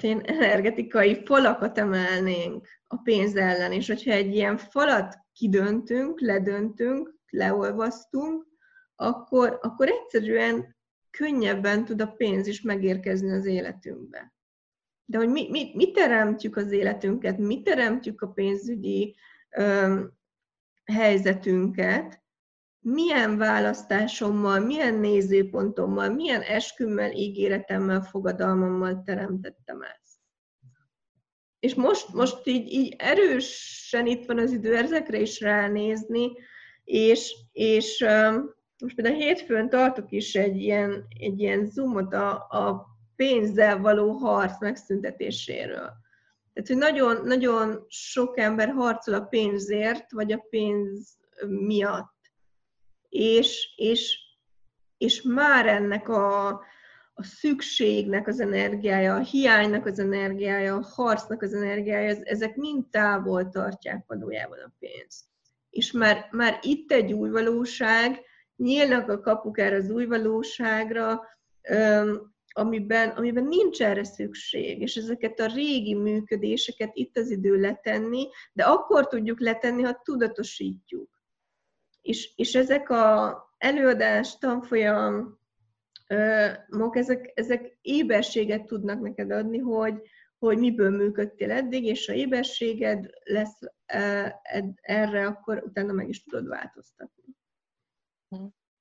én 0.00 0.20
energetikai 0.20 1.22
falakat 1.24 1.78
emelnénk 1.78 2.68
a 2.86 2.96
pénz 2.96 3.36
ellen, 3.36 3.72
és 3.72 3.86
hogyha 3.86 4.10
egy 4.10 4.34
ilyen 4.34 4.56
falat 4.56 5.16
kidöntünk, 5.32 6.20
ledöntünk, 6.20 7.14
leolvasztunk, 7.30 8.46
akkor, 8.94 9.58
akkor 9.62 9.88
egyszerűen 9.88 10.76
könnyebben 11.10 11.84
tud 11.84 12.00
a 12.00 12.06
pénz 12.06 12.46
is 12.46 12.62
megérkezni 12.62 13.30
az 13.30 13.46
életünkbe. 13.46 14.34
De 15.04 15.18
hogy 15.18 15.28
mi, 15.28 15.50
mi, 15.50 15.70
mi 15.74 15.90
teremtjük 15.90 16.56
az 16.56 16.72
életünket, 16.72 17.38
mi 17.38 17.62
teremtjük 17.62 18.20
a 18.20 18.28
pénzügyi 18.28 19.16
helyzetünket, 20.92 22.24
milyen 22.80 23.38
választásommal, 23.38 24.60
milyen 24.60 24.94
nézőpontommal, 24.94 26.08
milyen 26.08 26.40
eskümmel, 26.40 27.12
ígéretemmel, 27.12 28.02
fogadalmammal 28.02 29.02
teremtettem 29.04 29.82
ezt. 29.82 30.16
És 31.58 31.74
most, 31.74 32.12
most 32.12 32.46
így, 32.46 32.72
így 32.72 32.94
erősen 32.98 34.06
itt 34.06 34.26
van 34.26 34.38
az 34.38 34.52
idő 34.52 34.76
ezekre 34.76 35.18
is 35.18 35.40
ránézni, 35.40 36.32
és, 36.84 37.34
és 37.52 38.04
most 38.82 38.94
például 38.94 39.16
hétfőn 39.16 39.68
tartok 39.68 40.10
is 40.10 40.34
egy 40.34 40.56
ilyen, 40.56 41.06
egy 41.18 41.40
ilyen 41.40 41.66
zoomot 41.66 42.14
a, 42.14 42.30
a 42.34 42.86
pénzzel 43.16 43.78
való 43.78 44.10
harc 44.10 44.60
megszüntetéséről. 44.60 45.92
Tehát, 46.56 46.68
hogy 46.68 46.92
nagyon, 46.92 47.26
nagyon 47.26 47.84
sok 47.88 48.38
ember 48.38 48.68
harcol 48.68 49.14
a 49.14 49.20
pénzért, 49.20 50.12
vagy 50.12 50.32
a 50.32 50.46
pénz 50.50 51.16
miatt. 51.48 52.14
És, 53.08 53.74
és, 53.76 54.18
és 54.96 55.22
már 55.22 55.66
ennek 55.66 56.08
a, 56.08 56.48
a 57.14 57.22
szükségnek 57.22 58.26
az 58.26 58.40
energiája, 58.40 59.14
a 59.14 59.22
hiánynak 59.22 59.86
az 59.86 59.98
energiája, 59.98 60.74
a 60.74 60.86
harcnak 60.94 61.42
az 61.42 61.54
energiája, 61.54 62.16
ezek 62.22 62.56
mind 62.56 62.86
távol 62.90 63.48
tartják 63.48 64.04
valójában 64.06 64.58
a 64.58 64.72
pénzt. 64.78 65.24
És 65.70 65.92
már, 65.92 66.28
már 66.30 66.58
itt 66.62 66.92
egy 66.92 67.12
új 67.12 67.30
valóság, 67.30 68.20
nyílnak 68.56 69.08
a 69.08 69.20
kapuk 69.20 69.58
erre 69.58 69.76
az 69.76 69.90
új 69.90 70.06
valóságra, 70.06 71.22
amiben, 72.56 73.08
amiben 73.08 73.44
nincs 73.44 73.82
erre 73.82 74.04
szükség, 74.04 74.80
és 74.80 74.96
ezeket 74.96 75.40
a 75.40 75.46
régi 75.46 75.94
működéseket 75.94 76.90
itt 76.92 77.16
az 77.16 77.30
idő 77.30 77.60
letenni, 77.60 78.28
de 78.52 78.64
akkor 78.64 79.08
tudjuk 79.08 79.40
letenni, 79.40 79.82
ha 79.82 80.00
tudatosítjuk. 80.04 81.10
És, 82.02 82.32
és 82.36 82.54
ezek 82.54 82.90
a 82.90 83.36
előadás, 83.58 84.38
tanfolyam, 84.38 85.38
ezek, 86.90 87.32
ezek 87.34 87.78
éberséget 87.80 88.66
tudnak 88.66 89.00
neked 89.00 89.30
adni, 89.30 89.58
hogy, 89.58 90.02
hogy 90.38 90.58
miből 90.58 90.90
működtél 90.90 91.50
eddig, 91.50 91.84
és 91.84 92.06
ha 92.06 92.12
éberséged 92.12 93.10
lesz 93.24 93.60
erre, 94.80 95.26
akkor 95.26 95.62
utána 95.66 95.92
meg 95.92 96.08
is 96.08 96.22
tudod 96.22 96.48
változtatni. 96.48 97.24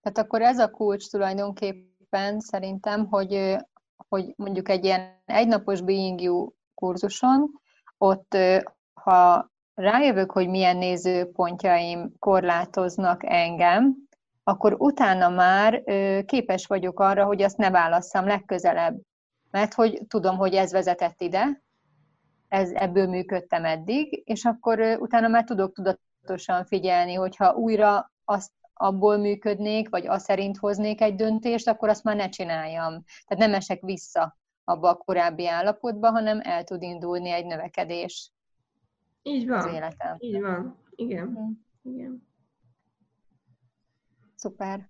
Tehát 0.02 0.18
akkor 0.18 0.42
ez 0.42 0.60
a 0.60 0.70
kulcs 0.70 1.10
tulajdonképpen 1.10 1.95
mindenképpen 2.16 2.40
szerintem, 2.40 3.06
hogy, 3.06 3.58
hogy 4.08 4.34
mondjuk 4.36 4.70
egy 4.70 4.86
ilyen 4.86 5.22
egynapos 5.26 5.82
Being 5.82 6.22
You 6.22 6.50
kurzuson, 6.74 7.52
ott 7.98 8.38
ha 8.94 9.50
rájövök, 9.74 10.32
hogy 10.32 10.50
milyen 10.50 10.78
nézőpontjaim 10.78 12.14
korlátoznak 12.20 13.22
engem, 13.26 13.96
akkor 14.44 14.76
utána 14.78 15.30
már 15.30 15.84
képes 16.26 16.66
vagyok 16.66 17.00
arra, 17.00 17.26
hogy 17.26 17.42
azt 17.42 17.58
ne 17.58 17.70
válasszam 17.70 18.26
legközelebb. 18.26 18.98
Mert 19.52 19.74
hogy 19.74 20.02
tudom, 20.08 20.38
hogy 20.38 20.54
ez 20.54 20.72
vezetett 20.72 21.22
ide, 21.22 21.62
ez, 22.48 22.72
ebből 22.72 23.08
működtem 23.08 23.66
eddig, 23.66 24.22
és 24.26 24.46
akkor 24.46 24.80
utána 25.00 25.28
már 25.28 25.44
tudok 25.44 25.74
tudatosan 25.74 26.66
figyelni, 26.66 27.14
hogyha 27.14 27.54
újra 27.54 28.12
azt 28.26 28.52
abból 28.78 29.18
működnék, 29.18 29.90
vagy 29.90 30.08
az 30.08 30.24
szerint 30.24 30.58
hoznék 30.58 31.02
egy 31.02 31.16
döntést, 31.16 31.68
akkor 31.68 31.90
azt 31.90 32.04
már 32.04 32.16
ne 32.16 32.30
csináljam. 32.30 33.04
Tehát 33.26 33.44
nem 33.44 33.54
esek 33.54 33.82
vissza 33.82 34.38
abba 34.64 34.90
a 34.90 34.98
korábbi 34.98 35.48
állapotba, 35.48 36.10
hanem 36.10 36.40
el 36.44 36.64
tud 36.64 36.82
indulni 36.82 37.30
egy 37.30 37.46
növekedés 37.46 38.32
Így 39.22 39.48
van. 39.48 39.58
az 39.58 39.66
életem. 39.74 40.16
Így 40.18 40.42
van. 40.42 40.84
Igen. 40.96 41.28
Hm. 41.28 41.90
Igen. 41.90 42.28
Szuper. 44.36 44.90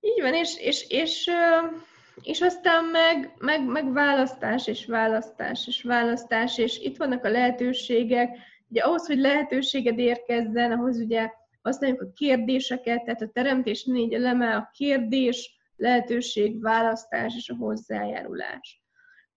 Így 0.00 0.20
van, 0.20 0.34
és, 0.34 0.58
és, 0.58 0.88
és, 0.88 1.30
és 2.22 2.40
aztán 2.40 2.84
meg, 2.84 3.34
meg, 3.38 3.66
meg 3.66 3.92
választás, 3.92 4.66
és 4.66 4.86
választás, 4.86 5.66
és 5.66 5.82
választás, 5.82 6.58
és 6.58 6.78
itt 6.78 6.96
vannak 6.96 7.24
a 7.24 7.28
lehetőségek. 7.30 8.36
Ugye 8.68 8.82
ahhoz, 8.82 9.06
hogy 9.06 9.18
lehetőséged 9.18 9.98
érkezzen, 9.98 10.72
ahhoz 10.72 10.98
ugye 10.98 11.30
használjuk 11.66 12.00
a 12.00 12.12
kérdéseket, 12.14 13.04
tehát 13.04 13.22
a 13.22 13.30
teremtés 13.32 13.84
négy 13.84 14.12
eleme 14.12 14.56
a 14.56 14.70
kérdés, 14.72 15.56
lehetőség, 15.76 16.60
választás 16.60 17.34
és 17.36 17.48
a 17.48 17.56
hozzájárulás. 17.56 18.82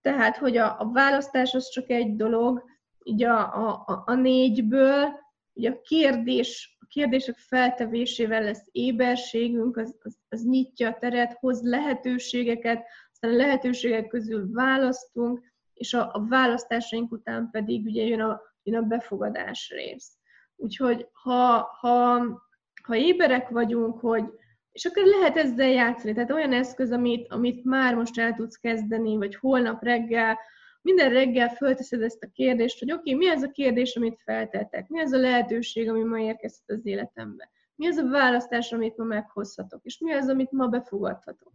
Tehát, 0.02 0.38
hogy 0.38 0.58
a, 0.58 0.80
a 0.80 0.92
választás 0.92 1.54
az 1.54 1.70
csak 1.70 1.90
egy 1.90 2.16
dolog, 2.16 2.64
így 3.04 3.24
a, 3.24 3.40
a, 3.68 4.04
a 4.06 4.14
négyből, 4.14 5.08
ugye 5.54 5.70
a 5.70 5.82
kérdés, 5.82 6.78
a 6.80 6.86
kérdések 6.86 7.38
feltevésével 7.38 8.44
lesz 8.44 8.68
éberségünk, 8.72 9.78
az, 9.78 9.96
az, 10.04 10.18
az 10.30 10.44
nyitja 10.44 10.90
a 10.90 10.98
teret, 10.98 11.38
hoz 11.40 11.62
lehetőségeket, 11.62 12.86
aztán 13.12 13.32
a 13.32 13.36
lehetőségek 13.36 14.08
közül 14.08 14.52
választunk, 14.52 15.54
és 15.74 15.94
a, 15.94 16.10
a 16.14 16.26
választásaink 16.28 17.12
után 17.12 17.50
pedig 17.52 17.86
ugye 17.86 18.04
jön 18.04 18.22
a, 18.22 18.42
jön 18.64 18.84
a 18.84 18.88
befogadás 18.88 19.70
rész. 19.70 20.19
Úgyhogy 20.62 21.08
ha, 21.12 21.70
ha, 21.80 22.20
ha 22.84 22.96
éberek 22.96 23.50
vagyunk, 23.50 24.00
hogy 24.00 24.24
és 24.72 24.86
akkor 24.86 25.04
lehet 25.04 25.38
ezzel 25.38 25.70
játszani. 25.70 26.14
Tehát 26.14 26.32
olyan 26.32 26.54
eszköz, 26.54 26.92
amit, 26.92 27.32
amit 27.32 27.64
már 27.64 27.96
most 27.96 28.20
el 28.20 28.34
tudsz 28.34 28.56
kezdeni, 28.56 29.18
vagy 29.18 29.36
holnap 29.36 29.84
reggel, 29.84 30.40
minden 30.82 31.10
reggel 31.10 31.50
fölteszed 31.50 32.02
ezt 32.02 32.24
a 32.24 32.30
kérdést, 32.34 32.80
hogy 32.80 32.92
oké, 32.92 33.14
okay, 33.14 33.28
mi 33.28 33.34
az 33.36 33.44
a 33.44 33.52
kérdés, 33.52 33.96
amit 33.96 34.22
feltettek? 34.24 34.88
Mi 34.88 35.00
az 35.00 35.12
a 35.12 35.18
lehetőség, 35.18 35.90
ami 35.90 36.04
ma 36.04 36.20
érkezett 36.20 36.70
az 36.70 36.86
életembe? 36.86 37.50
Mi 37.76 37.88
az 37.88 37.98
a 37.98 38.10
választás, 38.10 38.72
amit 38.72 38.98
ma 38.98 39.04
meghozhatok? 39.04 39.80
És 39.84 39.98
mi 39.98 40.14
az, 40.14 40.28
amit 40.30 40.52
ma 40.52 40.68
befogadhatok? 40.68 41.54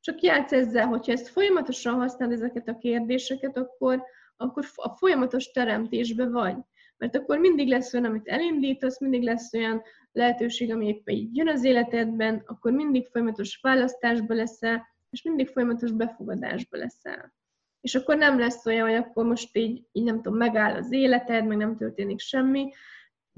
Csak 0.00 0.20
játsz 0.20 0.52
ezzel, 0.52 0.86
hogyha 0.86 1.12
ezt 1.12 1.28
folyamatosan 1.28 1.94
használod 1.94 2.34
ezeket 2.34 2.68
a 2.68 2.78
kérdéseket, 2.78 3.56
akkor, 3.56 4.02
akkor 4.36 4.64
a 4.74 4.96
folyamatos 4.96 5.50
teremtésbe 5.50 6.28
vagy 6.28 6.56
mert 6.98 7.16
akkor 7.16 7.38
mindig 7.38 7.68
lesz 7.68 7.94
olyan, 7.94 8.06
amit 8.06 8.28
elindítasz, 8.28 9.00
mindig 9.00 9.22
lesz 9.22 9.52
olyan 9.54 9.82
lehetőség, 10.12 10.72
ami 10.72 10.86
éppen 10.86 11.14
így 11.14 11.36
jön 11.36 11.48
az 11.48 11.64
életedben, 11.64 12.42
akkor 12.46 12.72
mindig 12.72 13.06
folyamatos 13.06 13.58
választásba 13.62 14.34
leszel, 14.34 14.86
és 15.10 15.22
mindig 15.22 15.48
folyamatos 15.48 15.92
befogadásba 15.92 16.76
leszel. 16.76 17.34
És 17.80 17.94
akkor 17.94 18.16
nem 18.16 18.38
lesz 18.38 18.66
olyan, 18.66 18.88
hogy 18.88 18.96
akkor 18.96 19.24
most 19.24 19.56
így, 19.56 19.86
így 19.92 20.04
nem 20.04 20.22
tudom, 20.22 20.38
megáll 20.38 20.74
az 20.74 20.92
életed, 20.92 21.46
meg 21.46 21.56
nem 21.56 21.76
történik 21.76 22.20
semmi. 22.20 22.72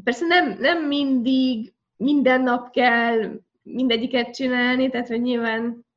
Persze 0.04 0.26
nem, 0.26 0.58
nem 0.58 0.86
mindig, 0.86 1.74
minden 1.96 2.40
nap 2.40 2.70
kell 2.70 3.40
mindegyiket 3.62 4.34
csinálni, 4.34 4.90
tehát 4.90 5.08
hogy 5.08 5.20
nyilván 5.20 5.88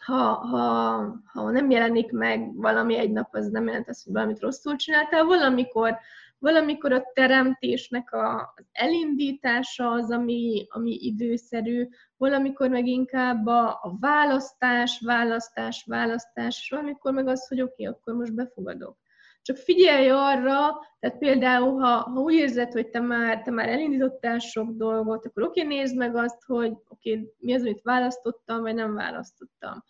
ha, 0.00 0.34
ha, 0.34 0.96
ha 1.24 1.50
nem 1.50 1.70
jelenik 1.70 2.12
meg 2.12 2.54
valami 2.54 2.96
egy 2.96 3.10
nap, 3.10 3.34
az 3.34 3.48
nem 3.48 3.66
jelent 3.66 3.88
azt, 3.88 4.04
hogy 4.04 4.12
valamit 4.12 4.40
rosszul 4.40 4.76
csináltál. 4.76 5.24
Valamikor, 5.24 5.98
valamikor 6.40 6.92
a 6.92 7.10
teremtésnek 7.14 8.12
a, 8.12 8.52
az 8.56 8.64
elindítása 8.72 9.90
az, 9.90 10.10
ami, 10.10 10.66
ami 10.68 10.98
időszerű, 11.00 11.88
valamikor 12.16 12.68
meg 12.68 12.86
inkább 12.86 13.46
a, 13.46 13.68
a 13.68 13.96
választás, 14.00 15.00
választás, 15.04 15.84
választás, 15.86 16.58
és 16.62 16.70
valamikor 16.70 17.12
meg 17.12 17.28
az, 17.28 17.48
hogy 17.48 17.60
oké, 17.60 17.86
okay, 17.86 17.94
akkor 17.94 18.14
most 18.14 18.34
befogadok. 18.34 18.98
Csak 19.42 19.56
figyelj 19.56 20.08
arra, 20.08 20.78
tehát 20.98 21.18
például, 21.18 21.80
ha, 21.80 21.88
ha 21.88 22.20
úgy 22.20 22.34
érzed, 22.34 22.72
hogy 22.72 22.88
te 22.88 23.00
már, 23.00 23.42
te 23.42 23.50
már 23.50 23.68
elindítottál 23.68 24.38
sok 24.38 24.70
dolgot, 24.70 25.26
akkor 25.26 25.42
oké, 25.42 25.62
nézd 25.62 25.96
meg 25.96 26.16
azt, 26.16 26.42
hogy 26.46 26.72
oké, 26.88 27.34
mi 27.38 27.54
az, 27.54 27.62
amit 27.62 27.82
választottam, 27.82 28.60
vagy 28.60 28.74
nem 28.74 28.94
választottam. 28.94 29.84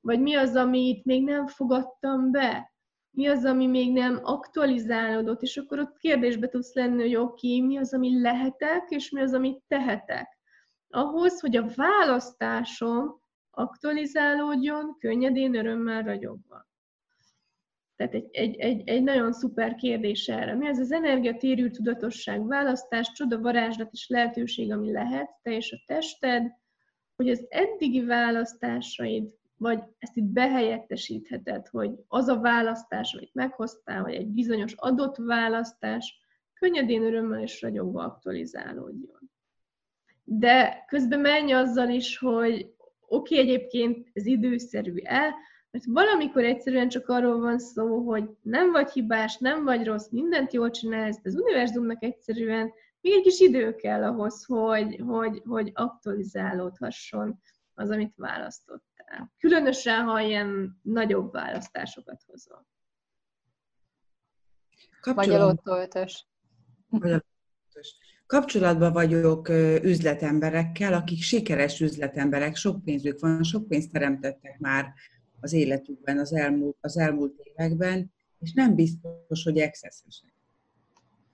Vagy 0.00 0.20
mi 0.20 0.34
az, 0.34 0.56
amit 0.56 1.04
még 1.04 1.24
nem 1.24 1.46
fogadtam 1.46 2.30
be 2.30 2.72
mi 3.10 3.26
az, 3.26 3.44
ami 3.44 3.66
még 3.66 3.92
nem 3.92 4.20
aktualizálódott, 4.22 5.42
és 5.42 5.56
akkor 5.56 5.78
ott 5.78 5.98
kérdésbe 5.98 6.48
tudsz 6.48 6.74
lenni, 6.74 7.02
hogy 7.02 7.16
oké, 7.16 7.54
okay, 7.56 7.66
mi 7.66 7.78
az, 7.78 7.94
ami 7.94 8.20
lehetek, 8.20 8.90
és 8.90 9.10
mi 9.10 9.20
az, 9.20 9.34
amit 9.34 9.62
tehetek. 9.68 10.38
Ahhoz, 10.88 11.40
hogy 11.40 11.56
a 11.56 11.68
választásom 11.76 13.20
aktualizálódjon, 13.50 14.96
könnyedén, 14.98 15.54
örömmel, 15.54 16.02
ragyogva. 16.02 16.66
Tehát 17.96 18.14
egy, 18.14 18.28
egy, 18.32 18.56
egy, 18.56 18.88
egy 18.88 19.02
nagyon 19.02 19.32
szuper 19.32 19.74
kérdés 19.74 20.28
erre. 20.28 20.54
Mi 20.54 20.68
az 20.68 20.78
az 20.78 20.92
energiatérű 20.92 21.70
tudatosság, 21.70 22.46
választás, 22.46 23.12
csoda, 23.12 23.40
varázslat 23.40 23.92
és 23.92 24.08
lehetőség, 24.08 24.72
ami 24.72 24.92
lehet, 24.92 25.30
te 25.42 25.50
és 25.50 25.72
a 25.72 25.82
tested, 25.86 26.52
hogy 27.16 27.30
az 27.30 27.46
eddigi 27.48 28.04
választásaid 28.04 29.37
vagy 29.58 29.82
ezt 29.98 30.16
itt 30.16 30.24
behelyettesítheted, 30.24 31.66
hogy 31.68 31.90
az 32.08 32.28
a 32.28 32.40
választás, 32.40 33.14
amit 33.14 33.34
meghoztál, 33.34 34.02
vagy 34.02 34.14
egy 34.14 34.26
bizonyos 34.26 34.72
adott 34.72 35.16
választás, 35.16 36.20
könnyedén 36.54 37.02
örömmel 37.02 37.42
és 37.42 37.62
ragyogva 37.62 38.02
aktualizálódjon. 38.02 39.30
De 40.24 40.84
közben 40.86 41.20
menj 41.20 41.52
azzal 41.52 41.88
is, 41.88 42.18
hogy 42.18 42.74
oké, 43.08 43.34
okay, 43.34 43.38
egyébként 43.38 44.08
ez 44.12 44.26
időszerű-e, 44.26 45.34
mert 45.70 45.84
valamikor 45.86 46.44
egyszerűen 46.44 46.88
csak 46.88 47.08
arról 47.08 47.40
van 47.40 47.58
szó, 47.58 48.00
hogy 48.00 48.30
nem 48.42 48.70
vagy 48.70 48.90
hibás, 48.90 49.36
nem 49.36 49.64
vagy 49.64 49.84
rossz, 49.84 50.08
mindent 50.08 50.52
jól 50.52 50.70
csinálsz, 50.70 51.20
de 51.22 51.28
az 51.28 51.40
univerzumnak 51.40 52.02
egyszerűen 52.02 52.72
még 53.00 53.12
egy 53.12 53.22
kis 53.22 53.40
idő 53.40 53.74
kell 53.74 54.04
ahhoz, 54.04 54.44
hogy, 54.44 55.02
hogy, 55.06 55.42
hogy 55.44 55.70
aktualizálódhasson 55.74 57.40
az, 57.74 57.90
amit 57.90 58.14
választott 58.16 58.87
el. 59.10 59.32
Különösen, 59.38 60.04
ha 60.04 60.20
ilyen 60.20 60.78
nagyobb 60.82 61.32
választásokat 61.32 62.22
hozol. 62.26 62.66
Vagy 65.14 65.30
a 65.30 65.44
lottó 65.44 65.72
Kapcsolatban 68.26 68.92
vagyok 68.92 69.48
üzletemberekkel, 69.82 70.92
akik 70.92 71.22
sikeres 71.22 71.80
üzletemberek, 71.80 72.56
sok 72.56 72.84
pénzük 72.84 73.20
van, 73.20 73.42
sok 73.42 73.68
pénzt 73.68 73.92
teremtettek 73.92 74.58
már 74.58 74.92
az 75.40 75.52
életükben, 75.52 76.18
az 76.18 76.34
elmúlt, 76.34 76.76
az 76.80 76.98
elmúlt 76.98 77.40
években, 77.42 78.12
és 78.38 78.52
nem 78.52 78.74
biztos, 78.74 79.42
hogy 79.44 79.58
excessesek. 79.58 80.32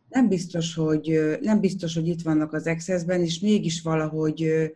Nem 0.08 0.28
biztos, 0.28 0.74
hogy, 0.74 1.38
nem 1.40 1.60
biztos, 1.60 1.94
hogy 1.94 2.08
itt 2.08 2.22
vannak 2.22 2.52
az 2.52 2.66
excessben, 2.66 3.20
és 3.20 3.40
mégis 3.40 3.82
valahogy 3.82 4.72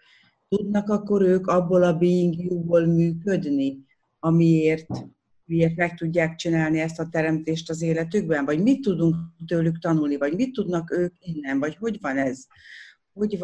tudnak 0.49 0.89
akkor 0.89 1.23
ők 1.23 1.47
abból 1.47 1.83
a 1.83 1.99
being 1.99 2.35
you-ból 2.35 2.87
működni, 2.87 3.87
amiért, 4.19 4.87
miért 5.45 5.77
meg 5.77 5.95
tudják 5.95 6.35
csinálni 6.35 6.81
ezt 6.81 6.99
a 6.99 7.09
teremtést 7.11 7.71
az 7.71 7.83
életükben? 7.83 8.45
Vagy 8.45 8.63
mit 8.63 8.81
tudunk 8.81 9.17
tőlük 9.47 9.79
tanulni? 9.79 10.17
Vagy 10.17 10.35
mit 10.35 10.53
tudnak 10.53 10.91
ők 10.91 11.15
innen? 11.21 11.59
Vagy 11.59 11.77
hogy 11.77 12.01
van 12.01 12.19
ez? 12.19 12.47
Hogy 13.13 13.39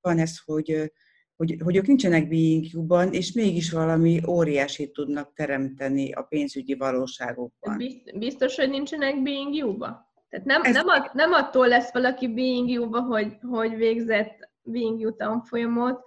van 0.00 0.18
ez, 0.18 0.38
hogy, 0.44 0.92
hogy, 1.36 1.56
hogy 1.64 1.76
ők 1.76 1.86
nincsenek 1.86 2.28
being 2.28 2.72
you-ban, 2.72 3.12
és 3.12 3.32
mégis 3.32 3.70
valami 3.70 4.20
óriási 4.26 4.90
tudnak 4.90 5.32
teremteni 5.34 6.12
a 6.12 6.22
pénzügyi 6.22 6.74
valóságokban. 6.74 7.82
Biztos, 8.14 8.56
hogy 8.56 8.70
nincsenek 8.70 9.22
being 9.22 9.54
you-ba? 9.54 10.08
Tehát 10.28 10.46
nem, 10.46 10.62
ez... 10.62 10.74
nem, 10.74 10.86
nem 11.12 11.32
attól 11.32 11.68
lesz 11.68 11.92
valaki 11.92 12.28
being 12.28 12.68
you-ba, 12.68 13.00
hogy, 13.00 13.36
hogy 13.40 13.76
végzett 13.76 14.49
Wing 14.70 15.00
You 15.00 15.16
tanfolyamot, 15.16 16.04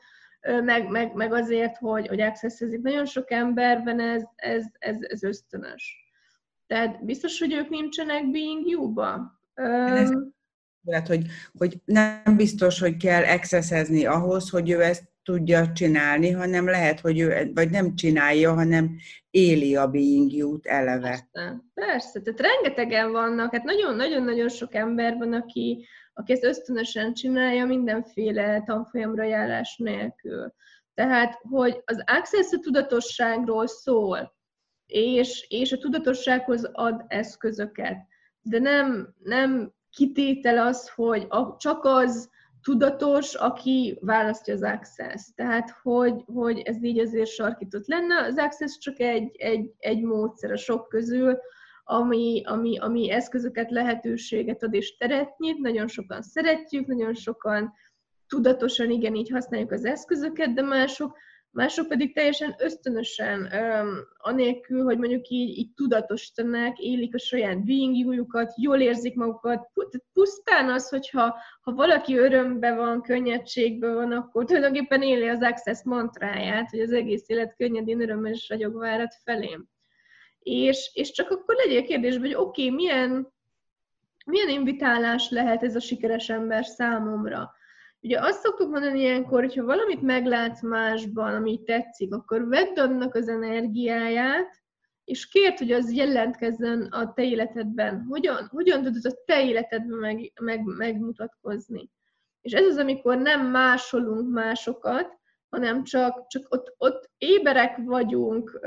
meg, 0.63 0.89
meg, 0.89 1.13
meg 1.13 1.33
azért, 1.33 1.77
hogy, 1.77 2.07
hogy 2.07 2.21
accesszezik. 2.21 2.81
Nagyon 2.81 3.05
sok 3.05 3.31
emberben 3.31 3.99
ez, 3.99 4.23
ez, 4.35 4.65
ez, 4.79 4.95
ez 4.99 5.23
ösztönös. 5.23 6.03
Tehát 6.67 7.05
biztos, 7.05 7.39
hogy 7.39 7.53
ők 7.53 7.69
nincsenek 7.69 8.31
being 8.31 8.67
you-ba. 8.67 9.39
lehet, 10.83 11.07
hogy, 11.07 11.25
hogy 11.57 11.77
nem 11.85 12.35
biztos, 12.37 12.79
hogy 12.79 12.97
kell 12.97 13.23
accessezni 13.23 14.05
ahhoz, 14.05 14.49
hogy 14.49 14.69
ő 14.69 14.81
ezt 14.81 15.11
tudja 15.23 15.71
csinálni, 15.71 16.31
hanem 16.31 16.65
lehet, 16.65 16.99
hogy 16.99 17.19
ő 17.19 17.51
vagy 17.53 17.69
nem 17.69 17.95
csinálja, 17.95 18.53
hanem 18.53 18.95
éli 19.29 19.75
a 19.75 19.87
being 19.87 20.31
you-t 20.31 20.65
eleve. 20.65 21.27
Persze, 21.31 21.61
persze, 21.73 22.21
tehát 22.21 22.39
rengetegen 22.39 23.11
vannak, 23.11 23.51
hát 23.51 23.63
nagyon-nagyon-nagyon 23.63 24.49
sok 24.49 24.75
ember 24.75 25.17
van, 25.17 25.33
aki, 25.33 25.87
aki 26.13 26.31
ezt 26.31 26.43
ösztönösen 26.43 27.13
csinálja 27.13 27.65
mindenféle 27.65 28.63
tanfolyamra 28.65 29.23
járás 29.23 29.77
nélkül. 29.77 30.53
Tehát, 30.93 31.39
hogy 31.49 31.81
az 31.85 32.03
access 32.05 32.51
a 32.51 32.59
tudatosságról 32.59 33.67
szól, 33.67 34.35
és, 34.85 35.45
és 35.49 35.71
a 35.71 35.77
tudatossághoz 35.77 36.69
ad 36.71 37.05
eszközöket, 37.07 37.97
de 38.41 38.59
nem, 38.59 39.13
nem 39.23 39.73
kitétel 39.89 40.57
az, 40.67 40.89
hogy 40.89 41.25
a, 41.29 41.57
csak 41.57 41.83
az 41.83 42.29
tudatos, 42.63 43.33
aki 43.33 43.97
választja 44.01 44.53
az 44.53 44.63
access. 44.63 45.21
Tehát, 45.35 45.69
hogy, 45.81 46.23
hogy 46.25 46.59
ez 46.59 46.83
így 46.83 46.99
azért 46.99 47.29
sarkított 47.29 47.87
lenne. 47.87 48.15
Az 48.15 48.37
access 48.37 48.77
csak 48.77 48.99
egy, 48.99 49.35
egy, 49.37 49.73
egy 49.77 50.01
módszer 50.01 50.51
a 50.51 50.57
sok 50.57 50.89
közül, 50.89 51.39
ami, 51.83 52.41
ami, 52.45 52.77
ami 52.77 53.11
eszközöket, 53.11 53.71
lehetőséget 53.71 54.63
ad 54.63 54.73
és 54.73 54.97
teret 54.97 55.37
nyit. 55.37 55.57
Nagyon 55.57 55.87
sokan 55.87 56.21
szeretjük, 56.21 56.87
nagyon 56.87 57.13
sokan 57.13 57.73
tudatosan 58.27 58.89
igen, 58.89 59.15
így 59.15 59.29
használjuk 59.29 59.71
az 59.71 59.85
eszközöket, 59.85 60.53
de 60.53 60.61
mások, 60.61 61.17
mások 61.49 61.87
pedig 61.87 62.13
teljesen 62.13 62.55
ösztönösen, 62.59 63.39
um, 63.41 63.97
anélkül, 64.17 64.83
hogy 64.83 64.97
mondjuk 64.97 65.27
így, 65.27 65.57
így 65.57 65.73
tudatosítanák, 65.73 66.79
élik 66.79 67.15
a 67.15 67.19
saját 67.19 67.65
being 67.65 68.21
jól 68.55 68.79
érzik 68.79 69.15
magukat. 69.15 69.69
Pusztán 70.13 70.69
az, 70.69 70.89
hogyha 70.89 71.35
ha 71.61 71.71
valaki 71.71 72.17
örömbe 72.17 72.75
van, 72.75 73.01
könnyedségben 73.01 73.93
van, 73.93 74.11
akkor 74.11 74.45
tulajdonképpen 74.45 75.01
éli 75.01 75.27
az 75.27 75.41
Access 75.41 75.83
mantráját, 75.83 76.69
hogy 76.69 76.79
az 76.79 76.91
egész 76.91 77.29
élet 77.29 77.55
könnyedén 77.55 78.01
örömmel 78.01 78.31
és 78.31 78.49
ragyogvárat 78.49 79.15
felém 79.23 79.71
és, 80.43 80.91
és 80.93 81.11
csak 81.11 81.29
akkor 81.29 81.55
legyél 81.55 81.83
kérdésben, 81.83 82.21
hogy 82.21 82.35
oké, 82.35 82.63
okay, 82.63 82.75
milyen, 82.75 83.33
milyen 84.25 84.49
invitálás 84.49 85.29
lehet 85.29 85.63
ez 85.63 85.75
a 85.75 85.79
sikeres 85.79 86.29
ember 86.29 86.65
számomra. 86.65 87.51
Ugye 88.01 88.19
azt 88.19 88.41
szoktuk 88.41 88.69
mondani 88.69 88.99
ilyenkor, 88.99 89.39
hogyha 89.39 89.63
valamit 89.63 90.01
meglátsz 90.01 90.61
másban, 90.61 91.35
ami 91.35 91.63
tetszik, 91.63 92.13
akkor 92.13 92.47
vedd 92.47 92.79
annak 92.79 93.15
az 93.15 93.27
energiáját, 93.27 94.61
és 95.03 95.27
kérd, 95.27 95.57
hogy 95.57 95.71
az 95.71 95.93
jelentkezzen 95.93 96.81
a 96.81 97.13
te 97.13 97.23
életedben. 97.23 98.05
Hogyan, 98.09 98.47
hogyan 98.51 98.83
tudod 98.83 99.05
a 99.05 99.23
te 99.25 99.45
életedben 99.45 99.97
meg, 99.97 100.31
meg, 100.41 100.63
megmutatkozni. 100.63 101.89
És 102.41 102.51
ez 102.51 102.65
az, 102.65 102.77
amikor 102.77 103.17
nem 103.17 103.47
másolunk 103.47 104.33
másokat, 104.33 105.19
hanem 105.53 105.83
csak, 105.83 106.27
csak 106.27 106.45
ott, 106.49 106.75
ott 106.77 107.09
éberek 107.17 107.77
vagyunk 107.77 108.59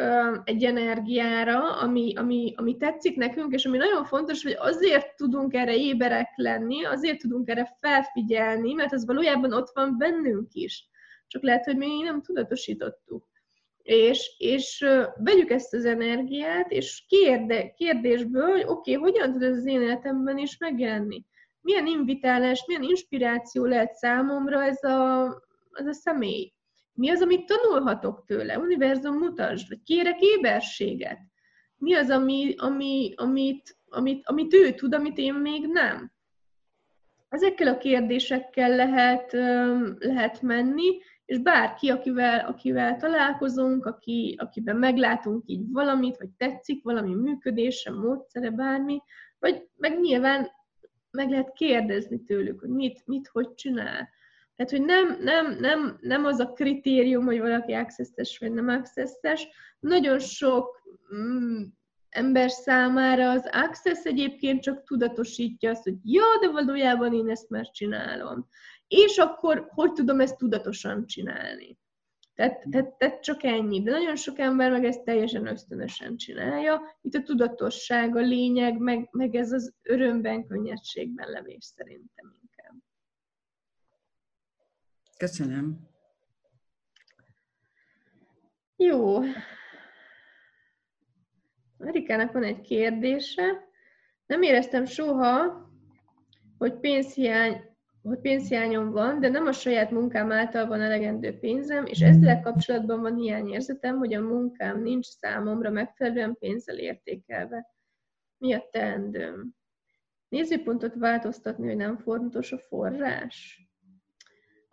egy 0.44 0.64
energiára, 0.64 1.76
ami, 1.76 2.12
ami, 2.16 2.54
ami 2.56 2.76
tetszik 2.76 3.16
nekünk, 3.16 3.52
és 3.52 3.64
ami 3.64 3.76
nagyon 3.76 4.04
fontos, 4.04 4.42
hogy 4.42 4.56
azért 4.58 5.16
tudunk 5.16 5.54
erre 5.54 5.76
éberek 5.76 6.28
lenni, 6.36 6.84
azért 6.84 7.18
tudunk 7.18 7.48
erre 7.48 7.76
felfigyelni, 7.80 8.72
mert 8.72 8.92
az 8.92 9.06
valójában 9.06 9.52
ott 9.52 9.70
van 9.74 9.98
bennünk 9.98 10.52
is. 10.52 10.88
Csak 11.26 11.42
lehet, 11.42 11.64
hogy 11.64 11.76
mi 11.76 12.02
nem 12.02 12.22
tudatosítottuk. 12.22 13.28
És, 13.82 14.34
és 14.38 14.86
vegyük 15.16 15.50
ezt 15.50 15.74
az 15.74 15.84
energiát, 15.84 16.70
és 16.70 17.04
kérde, 17.08 17.70
kérdésből, 17.70 18.50
hogy 18.50 18.64
oké, 18.66 18.96
okay, 18.96 19.10
hogyan 19.10 19.32
tud 19.32 19.42
ez 19.42 19.56
az 19.56 19.66
én 19.66 19.80
életemben 19.80 20.38
is 20.38 20.58
megjelenni? 20.58 21.24
Milyen 21.60 21.86
invitálás, 21.86 22.64
milyen 22.66 22.82
inspiráció 22.82 23.64
lehet 23.64 23.94
számomra 23.94 24.62
ez 24.62 24.82
a, 24.82 25.26
ez 25.72 25.86
a 25.86 25.92
személy? 25.92 26.55
Mi 26.96 27.10
az, 27.10 27.22
amit 27.22 27.46
tanulhatok 27.46 28.24
tőle? 28.26 28.58
Univerzum 28.58 29.16
mutasd, 29.18 29.68
vagy 29.68 29.82
kérek 29.82 30.20
éberséget. 30.20 31.18
Mi 31.78 31.94
az, 31.94 32.10
ami, 32.10 32.54
ami, 32.56 33.12
amit, 33.16 33.78
amit, 33.88 34.26
amit 34.26 34.54
ő 34.54 34.74
tud, 34.74 34.94
amit 34.94 35.18
én 35.18 35.34
még 35.34 35.66
nem? 35.66 36.12
Ezekkel 37.28 37.68
a 37.68 37.78
kérdésekkel 37.78 38.76
lehet, 38.76 39.32
lehet 39.98 40.42
menni, 40.42 40.98
és 41.24 41.38
bárki, 41.38 41.90
akivel, 41.90 42.46
akivel 42.46 42.96
találkozunk, 42.96 43.86
aki, 43.86 44.34
akiben 44.38 44.76
meglátunk 44.76 45.42
így 45.46 45.70
valamit, 45.70 46.16
vagy 46.16 46.30
tetszik 46.36 46.82
valami 46.82 47.14
működése, 47.14 47.90
módszere, 47.90 48.50
bármi, 48.50 49.02
vagy 49.38 49.68
meg 49.76 50.00
nyilván 50.00 50.50
meg 51.10 51.30
lehet 51.30 51.52
kérdezni 51.52 52.24
tőlük, 52.24 52.60
hogy 52.60 52.68
mit, 52.68 53.06
mit 53.06 53.28
hogy 53.28 53.54
csinál. 53.54 54.08
Tehát, 54.56 54.72
hogy 54.72 54.82
nem, 54.82 55.18
nem, 55.20 55.56
nem, 55.60 55.98
nem 56.00 56.24
az 56.24 56.38
a 56.38 56.52
kritérium, 56.52 57.24
hogy 57.24 57.38
valaki 57.38 57.72
access 57.72 58.38
vagy 58.38 58.52
nem 58.52 58.68
access 58.68 59.46
Nagyon 59.80 60.18
sok 60.18 60.82
mm, 61.14 61.62
ember 62.08 62.50
számára 62.50 63.30
az 63.30 63.48
access 63.52 64.04
egyébként 64.04 64.62
csak 64.62 64.84
tudatosítja 64.84 65.70
azt, 65.70 65.82
hogy 65.82 65.94
ja, 66.02 66.24
de 66.40 66.50
valójában 66.50 67.12
én 67.12 67.30
ezt 67.30 67.48
már 67.48 67.70
csinálom. 67.70 68.48
És 68.88 69.18
akkor 69.18 69.66
hogy 69.68 69.92
tudom 69.92 70.20
ezt 70.20 70.36
tudatosan 70.36 71.06
csinálni? 71.06 71.78
Tehát, 72.34 72.66
tehát, 72.70 72.98
tehát 72.98 73.22
csak 73.22 73.42
ennyi. 73.42 73.82
De 73.82 73.90
nagyon 73.90 74.16
sok 74.16 74.38
ember 74.38 74.70
meg 74.70 74.84
ezt 74.84 75.04
teljesen 75.04 75.46
ösztönösen 75.46 76.16
csinálja. 76.16 76.98
Itt 77.00 77.14
a 77.14 77.22
tudatosság 77.22 78.16
a 78.16 78.20
lényeg, 78.20 78.78
meg, 78.78 79.08
meg 79.12 79.34
ez 79.34 79.52
az 79.52 79.74
örömben, 79.82 80.46
könnyedségben 80.46 81.30
levés 81.30 81.64
szerintem. 81.64 82.45
Köszönöm. 85.16 85.88
Jó. 88.76 89.18
Marikának 91.76 92.32
van 92.32 92.44
egy 92.44 92.60
kérdése. 92.60 93.68
Nem 94.26 94.42
éreztem 94.42 94.84
soha, 94.84 95.64
hogy 96.58 96.74
pénzhiány 96.80 97.76
hogy 98.06 98.20
pénzhiányom 98.20 98.90
van, 98.90 99.20
de 99.20 99.28
nem 99.28 99.46
a 99.46 99.52
saját 99.52 99.90
munkám 99.90 100.32
által 100.32 100.66
van 100.66 100.80
elegendő 100.80 101.38
pénzem, 101.38 101.86
és 101.86 102.00
ezzel 102.00 102.40
kapcsolatban 102.40 103.00
van 103.00 103.16
hiányérzetem, 103.16 103.98
hogy 103.98 104.14
a 104.14 104.20
munkám 104.20 104.82
nincs 104.82 105.06
számomra 105.06 105.70
megfelelően 105.70 106.36
pénzzel 106.38 106.78
értékelve. 106.78 107.66
Mi 108.38 108.52
a 108.52 108.68
teendőm? 108.70 109.54
Nézőpontot 110.28 110.94
változtatni, 110.94 111.66
hogy 111.66 111.76
nem 111.76 111.96
fontos 111.96 112.52
a 112.52 112.58
forrás? 112.58 113.65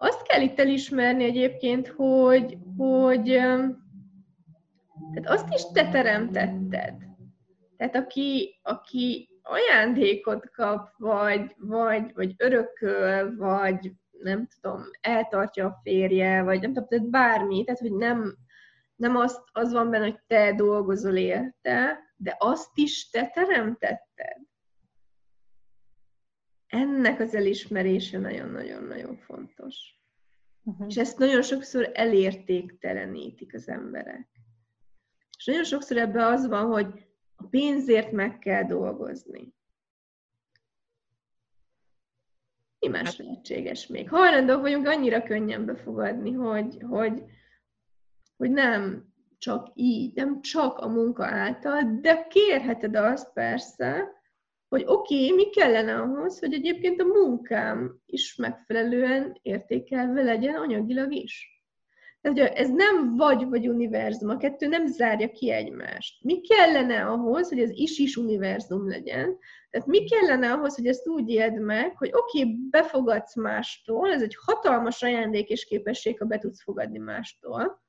Azt 0.03 0.21
kell 0.21 0.41
itt 0.41 0.59
elismerni 0.59 1.23
egyébként, 1.23 1.87
hogy, 1.87 2.57
hogy 2.77 3.23
tehát 5.13 5.25
azt 5.25 5.53
is 5.53 5.61
te 5.73 5.89
teremtetted. 5.89 6.95
Tehát 7.77 7.95
aki, 7.95 8.59
aki 8.61 9.29
ajándékot 9.41 10.49
kap, 10.49 10.89
vagy, 10.97 11.55
vagy, 11.57 12.13
vagy 12.13 12.33
örököl, 12.37 13.35
vagy 13.35 13.91
nem 14.11 14.47
tudom, 14.61 14.81
eltartja 15.01 15.65
a 15.65 15.79
férje, 15.83 16.43
vagy 16.43 16.61
nem 16.61 16.73
tudom, 16.73 16.87
tehát 16.87 17.09
bármi, 17.09 17.63
tehát 17.63 17.79
hogy 17.79 17.93
nem, 17.93 18.37
nem 18.95 19.15
az, 19.15 19.43
az 19.51 19.73
van 19.73 19.89
benne, 19.89 20.03
hogy 20.03 20.19
te 20.27 20.53
dolgozol 20.53 21.15
érte, 21.15 21.99
de 22.15 22.35
azt 22.39 22.71
is 22.77 23.09
te 23.09 23.27
teremtetted. 23.27 24.37
Ennek 26.73 27.19
az 27.19 27.35
elismerése 27.35 28.19
nagyon-nagyon-nagyon 28.19 29.17
fontos. 29.17 29.75
Uh-huh. 30.63 30.87
És 30.89 30.97
ezt 30.97 31.17
nagyon 31.17 31.41
sokszor 31.41 31.89
elértéktelenítik 31.93 33.53
az 33.53 33.67
emberek. 33.67 34.29
És 35.37 35.45
nagyon 35.45 35.63
sokszor 35.63 35.97
ebben 35.97 36.23
az 36.33 36.47
van, 36.47 36.65
hogy 36.65 37.05
a 37.35 37.43
pénzért 37.43 38.11
meg 38.11 38.39
kell 38.39 38.63
dolgozni. 38.63 39.53
Mi 42.79 42.87
más 42.87 43.03
hát- 43.03 43.17
lehetséges 43.17 43.87
még? 43.87 44.09
Hajlandók 44.09 44.61
vagyunk 44.61 44.87
annyira 44.87 45.23
könnyen 45.23 45.65
befogadni, 45.65 46.31
hogy, 46.31 46.77
hogy, 46.89 47.23
hogy 48.37 48.51
nem 48.51 49.07
csak 49.37 49.71
így, 49.73 50.15
nem 50.15 50.41
csak 50.41 50.77
a 50.77 50.87
munka 50.87 51.25
által, 51.25 51.99
de 52.01 52.27
kérheted 52.27 52.95
azt 52.95 53.33
persze, 53.33 54.21
hogy 54.73 54.83
oké, 54.85 55.15
okay, 55.15 55.35
mi 55.35 55.49
kellene 55.49 55.95
ahhoz, 55.95 56.39
hogy 56.39 56.53
egyébként 56.53 57.01
a 57.01 57.05
munkám 57.05 58.01
is 58.05 58.35
megfelelően 58.35 59.39
értékelve 59.41 60.21
legyen 60.23 60.55
anyagilag 60.55 61.13
is. 61.13 61.63
Tehát, 62.21 62.57
ez 62.57 62.69
nem 62.69 63.15
vagy 63.15 63.49
vagy 63.49 63.67
univerzum, 63.67 64.29
a 64.29 64.37
kettő 64.37 64.67
nem 64.67 64.87
zárja 64.87 65.29
ki 65.29 65.51
egymást. 65.51 66.23
Mi 66.23 66.41
kellene 66.41 67.05
ahhoz, 67.05 67.49
hogy 67.49 67.59
ez 67.59 67.69
is-is 67.69 68.15
univerzum 68.15 68.89
legyen? 68.89 69.37
Tehát 69.69 69.87
mi 69.87 70.03
kellene 70.03 70.51
ahhoz, 70.51 70.75
hogy 70.75 70.87
ezt 70.87 71.07
úgy 71.07 71.29
éld 71.29 71.59
meg, 71.59 71.97
hogy 71.97 72.09
oké, 72.13 72.41
okay, 72.41 72.57
befogadsz 72.69 73.35
mástól, 73.35 74.11
ez 74.11 74.21
egy 74.21 74.37
hatalmas 74.45 75.03
ajándék 75.03 75.49
és 75.49 75.65
képesség, 75.65 76.19
ha 76.19 76.25
be 76.25 76.37
tudsz 76.37 76.63
fogadni 76.63 76.97
mástól 76.97 77.82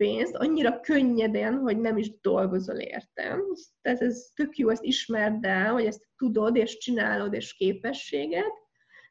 pénzt, 0.00 0.34
annyira 0.34 0.80
könnyeden, 0.80 1.58
hogy 1.58 1.78
nem 1.78 1.96
is 1.96 2.20
dolgozol 2.20 2.76
értem. 2.76 3.42
Tehát 3.82 4.00
ez 4.00 4.30
tök 4.34 4.56
jó, 4.56 4.68
ezt 4.68 4.84
ismerd 4.84 5.44
el, 5.44 5.72
hogy 5.72 5.84
ezt 5.84 6.08
tudod, 6.16 6.56
és 6.56 6.78
csinálod, 6.78 7.34
és 7.34 7.54
képességet, 7.54 8.52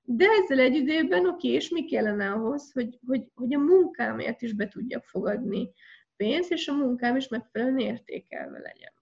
de 0.04 0.26
ezzel 0.44 0.60
egy 0.60 0.76
időben, 0.76 1.20
oké, 1.20 1.48
okay, 1.48 1.52
és 1.52 1.70
mi 1.70 1.86
kellene 1.86 2.32
ahhoz, 2.32 2.72
hogy, 2.72 3.00
hogy, 3.08 3.24
hogy 3.34 3.54
a 3.54 3.60
munkámért 3.60 4.42
is 4.42 4.54
be 4.54 4.68
tudjak 4.68 5.04
fogadni 5.04 5.72
pénzt, 6.16 6.52
és 6.52 6.68
a 6.68 6.74
munkám 6.74 7.16
is 7.16 7.28
megfelelően 7.28 7.80
értékelve 7.80 8.60
legyen. 8.60 8.94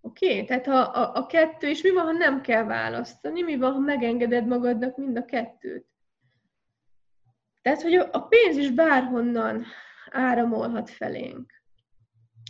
Oké, 0.00 0.32
okay? 0.32 0.44
tehát 0.44 0.66
ha 0.66 0.78
a, 0.78 1.14
a 1.14 1.26
kettő, 1.26 1.68
és 1.68 1.82
mi 1.82 1.90
van, 1.90 2.04
ha 2.04 2.12
nem 2.12 2.40
kell 2.40 2.64
választani, 2.64 3.42
mi 3.42 3.56
van, 3.56 3.72
ha 3.72 3.78
megengeded 3.78 4.46
magadnak 4.46 4.96
mind 4.96 5.16
a 5.16 5.24
kettőt? 5.24 5.86
Tehát, 7.62 7.82
hogy 7.82 7.94
a 7.94 8.20
pénz 8.20 8.56
is 8.56 8.70
bárhonnan 8.70 9.66
áramolhat 10.10 10.90
felénk. 10.90 11.52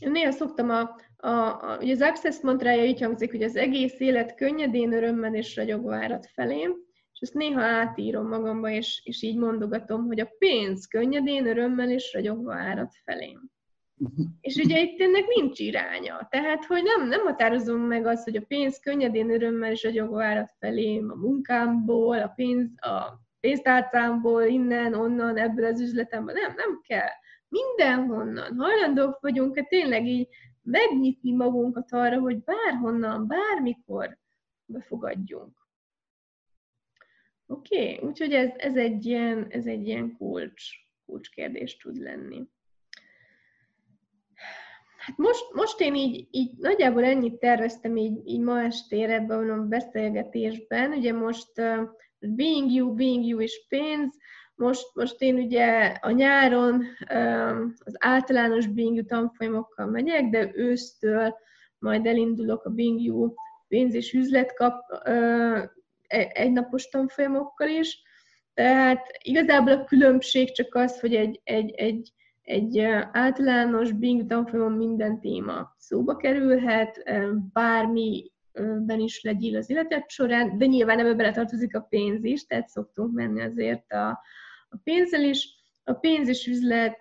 Én 0.01 0.11
néha 0.11 0.31
szoktam 0.31 0.71
a, 0.71 0.97
a, 1.17 1.29
a 1.29 1.79
ugye 1.81 1.93
az 1.93 2.03
Access 2.03 2.41
mantrája 2.41 2.85
így 2.85 3.01
hangzik, 3.01 3.31
hogy 3.31 3.43
az 3.43 3.57
egész 3.57 4.01
élet 4.01 4.35
könnyedén, 4.35 4.93
örömmel 4.93 5.35
és 5.35 5.57
ragyogva 5.57 5.95
árad 5.95 6.25
felém, 6.25 6.77
és 7.13 7.21
ezt 7.21 7.35
néha 7.35 7.61
átírom 7.61 8.29
magamba, 8.29 8.71
és, 8.71 9.01
és 9.05 9.23
így 9.23 9.37
mondogatom, 9.37 10.07
hogy 10.07 10.21
a 10.21 10.29
pénz 10.39 10.87
könnyedén, 10.87 11.47
örömmel 11.47 11.91
és 11.91 12.13
ragyogva 12.13 12.55
árad 12.55 12.91
felém. 13.05 13.51
És 14.41 14.57
ugye 14.57 14.81
itt 14.81 15.01
ennek 15.01 15.27
nincs 15.27 15.59
iránya. 15.59 16.27
Tehát, 16.31 16.65
hogy 16.65 16.83
nem, 16.83 17.09
nem 17.09 17.21
határozom 17.21 17.81
meg 17.81 18.07
azt, 18.07 18.25
hogy 18.25 18.37
a 18.37 18.45
pénz 18.49 18.79
könnyedén, 18.79 19.31
örömmel 19.31 19.71
és 19.71 19.83
ragyogva 19.83 20.25
árad 20.25 20.49
felém 20.59 21.11
a 21.11 21.15
munkámból, 21.15 22.19
a 22.19 22.29
pénz, 22.29 22.69
a 22.77 23.21
pénztárcámból, 23.41 24.43
innen, 24.43 24.95
onnan, 24.95 25.37
ebből 25.37 25.65
az 25.65 25.81
üzletemből. 25.81 26.35
Nem, 26.35 26.55
nem 26.57 26.81
kell. 26.87 27.11
Mindenhonnan. 27.49 28.57
Hajlandók 28.57 29.21
vagyunk 29.21 29.57
-e 29.57 29.63
tényleg 29.63 30.07
így 30.07 30.29
megnyitni 30.63 31.33
magunkat 31.33 31.93
arra, 31.93 32.19
hogy 32.21 32.43
bárhonnan, 32.43 33.27
bármikor 33.27 34.19
befogadjunk. 34.65 35.67
Oké, 37.47 37.93
okay, 37.93 38.09
úgyhogy 38.09 38.33
ez, 38.33 38.51
ez, 38.57 38.77
egy 38.77 39.07
ilyen, 39.07 39.47
ez 39.49 39.67
egy 39.67 39.87
ilyen 39.87 40.17
kulcs, 40.17 40.65
kulcskérdés 41.07 41.77
tud 41.77 41.97
lenni. 41.97 42.49
Hát 44.97 45.17
most, 45.17 45.53
most 45.53 45.81
én 45.81 45.95
így, 45.95 46.29
így 46.31 46.51
nagyjából 46.59 47.05
ennyit 47.05 47.39
terveztem 47.39 47.97
így, 47.97 48.21
így 48.25 48.41
ma 48.41 48.63
estére 48.63 49.15
ebben 49.15 49.51
a 49.51 49.67
beszélgetésben. 49.67 50.93
Ugye 50.93 51.13
most 51.13 51.59
uh, 51.59 51.89
Being 52.19 52.71
You, 52.71 52.95
Being 52.95 53.25
You 53.25 53.41
is 53.41 53.67
pénz, 53.69 54.19
most, 54.57 54.95
most 54.95 55.21
én 55.21 55.35
ugye 55.35 55.97
a 56.01 56.11
nyáron 56.11 56.83
az 57.79 57.97
általános 57.99 58.67
Being 58.67 58.95
You 58.95 59.05
tanfolyamokkal 59.05 59.87
megyek, 59.87 60.31
de 60.31 60.51
ősztől 60.55 61.35
majd 61.79 62.07
elindulok 62.07 62.65
a 62.65 62.71
Being 62.71 63.01
You 63.01 63.35
pénz 63.69 63.95
és 63.95 64.13
üzletkap 64.13 64.81
uh, 65.09 65.63
E, 66.09 66.31
egynapos 66.35 66.89
tanfolyamokkal 66.89 67.69
is. 67.69 68.03
Tehát 68.55 69.07
igazából 69.23 69.73
a 69.73 69.85
különbség 69.85 70.53
csak 70.53 70.75
az, 70.75 71.01
hogy 71.01 71.15
egy, 71.15 71.41
egy, 71.45 71.71
egy, 71.71 72.13
egy 72.43 72.79
általános 73.13 73.93
Bing 73.93 74.27
tanfolyamon 74.27 74.73
minden 74.73 75.21
téma 75.21 75.75
szóba 75.79 76.17
kerülhet, 76.17 77.03
bármiben 77.53 79.01
is 79.01 79.23
legyél 79.23 79.57
az 79.57 79.71
életed 79.71 80.11
során, 80.11 80.59
de 80.59 80.67
nyilván 80.67 80.99
ebbe 80.99 81.15
beletartozik 81.15 81.77
a 81.77 81.81
pénz 81.81 82.25
is, 82.25 82.47
tehát 82.47 82.69
szoktunk 82.69 83.15
menni 83.15 83.43
azért 83.43 83.93
a, 83.93 84.21
a 84.69 84.77
pénzzel 84.85 85.23
is. 85.23 85.55
A 85.85 85.93
pénz 85.93 86.29
és 86.29 86.47
üzlet 86.47 86.99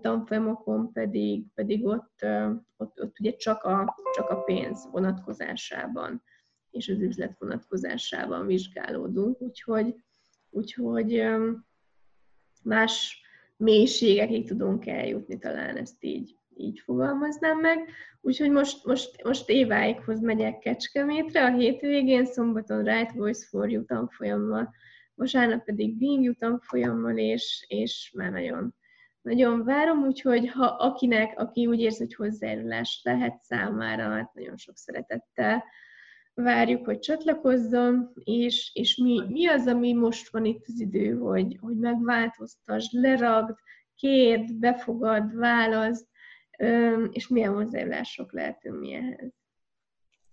tanfolyamokon 0.00 0.92
pedig, 0.92 1.44
pedig 1.54 1.86
ott, 1.86 2.26
ott, 2.76 3.00
ott 3.00 3.20
ugye 3.20 3.36
csak 3.36 3.62
a, 3.62 3.96
csak 4.14 4.30
a 4.30 4.42
pénz 4.42 4.88
vonatkozásában 4.90 6.22
és 6.70 6.88
az 6.88 7.00
üzlet 7.00 7.36
vonatkozásában 7.38 8.46
vizsgálódunk, 8.46 9.40
úgyhogy, 9.40 9.94
úgyhogy 10.50 11.24
más, 12.62 13.22
mélységekig 13.56 14.46
tudunk 14.46 14.86
eljutni, 14.86 15.38
talán 15.38 15.76
ezt 15.76 16.04
így, 16.04 16.36
így 16.56 16.80
fogalmaznám 16.80 17.60
meg. 17.60 17.88
Úgyhogy 18.20 18.50
most, 18.50 18.84
most, 18.84 19.22
most 19.24 19.48
éváikhoz 19.48 20.20
megyek 20.20 20.58
Kecskemétre, 20.58 21.44
a 21.44 21.52
hétvégén, 21.52 22.24
szombaton 22.24 22.84
Right 22.84 23.12
Voice 23.12 23.46
for 23.46 23.70
You 23.70 23.84
tanfolyammal, 23.84 24.74
vasárnap 25.14 25.64
pedig 25.64 25.98
Being 25.98 26.22
You 26.22 26.34
tanfolyammal, 26.34 27.18
és, 27.18 27.64
és 27.68 28.12
már 28.16 28.30
nagyon, 28.30 28.74
nagyon 29.22 29.64
várom, 29.64 30.04
úgyhogy 30.06 30.48
ha 30.48 30.66
akinek, 30.66 31.38
aki 31.38 31.66
úgy 31.66 31.80
érzi, 31.80 31.98
hogy 31.98 32.14
hozzájárulás 32.14 33.00
lehet 33.04 33.42
számára, 33.42 34.08
hát 34.08 34.34
nagyon 34.34 34.56
sok 34.56 34.76
szeretettel 34.76 35.64
várjuk, 36.34 36.84
hogy 36.84 36.98
csatlakozzon, 36.98 38.12
és, 38.14 38.70
és 38.74 38.96
mi, 38.96 39.22
mi 39.28 39.46
az, 39.46 39.66
ami 39.66 39.92
most 39.92 40.30
van 40.30 40.44
itt 40.44 40.64
az 40.66 40.80
idő, 40.80 41.18
hogy, 41.18 41.58
hogy 41.60 41.76
megváltoztass, 41.76 42.90
leragd, 42.90 43.56
kérd, 43.94 44.52
befogad, 44.52 45.34
választ, 45.36 46.06
és 47.10 47.28
milyen 47.28 47.52
hozzájárulások 47.54 48.32
lehetünk 48.32 48.80
mi 48.80 48.92
ehhez. 48.92 49.43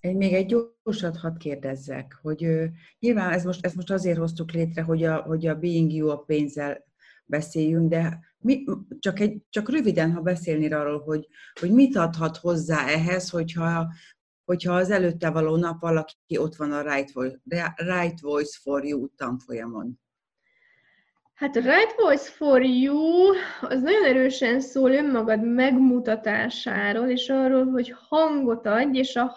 Még 0.02 0.34
egy 0.34 0.46
gyorsat 0.46 1.18
hadd 1.18 1.38
kérdezzek, 1.38 2.20
hogy 2.22 2.46
uh, 2.46 2.66
nyilván 3.00 3.32
ez 3.32 3.44
most, 3.44 3.66
ezt 3.66 3.76
most 3.76 3.92
azért 3.92 4.18
hoztuk 4.18 4.52
létre, 4.52 4.82
hogy 4.82 5.04
a, 5.04 5.16
hogy 5.16 5.48
a 5.48 5.56
Being 5.56 5.92
You 5.92 6.10
a 6.10 6.18
pénzzel 6.18 6.86
beszéljünk, 7.26 7.90
de 7.90 8.20
mi, 8.38 8.64
csak, 9.00 9.20
egy, 9.20 9.42
csak 9.50 9.70
röviden, 9.70 10.12
ha 10.12 10.22
beszélnél 10.22 10.74
arról, 10.74 11.00
hogy, 11.00 11.28
hogy 11.60 11.72
mit 11.72 11.96
adhat 11.96 12.38
hozzá 12.38 12.88
ehhez, 12.88 13.30
hogyha, 13.30 13.94
hogyha 14.46 14.74
az 14.74 14.90
előtte 14.90 15.30
való 15.30 15.56
nap 15.56 15.82
valaki 15.82 16.38
ott 16.38 16.56
van 16.56 16.72
a 16.72 16.82
Right 16.82 17.12
Voice, 17.12 17.40
right 17.76 18.20
Voice 18.20 18.60
for 18.62 18.86
You 18.86 19.08
tanfolyamon. 19.16 20.00
Hát 21.34 21.56
a 21.56 21.60
Right 21.60 21.96
Voice 21.98 22.32
for 22.32 22.62
You 22.62 22.96
az 23.62 23.82
nagyon 23.82 24.06
erősen 24.06 24.60
szól 24.60 24.92
önmagad 24.92 25.44
megmutatásáról, 25.44 27.10
és 27.10 27.30
arról, 27.30 27.66
hogy 27.66 27.96
hangot 28.08 28.66
adj, 28.66 28.98
és 28.98 29.16
a, 29.16 29.36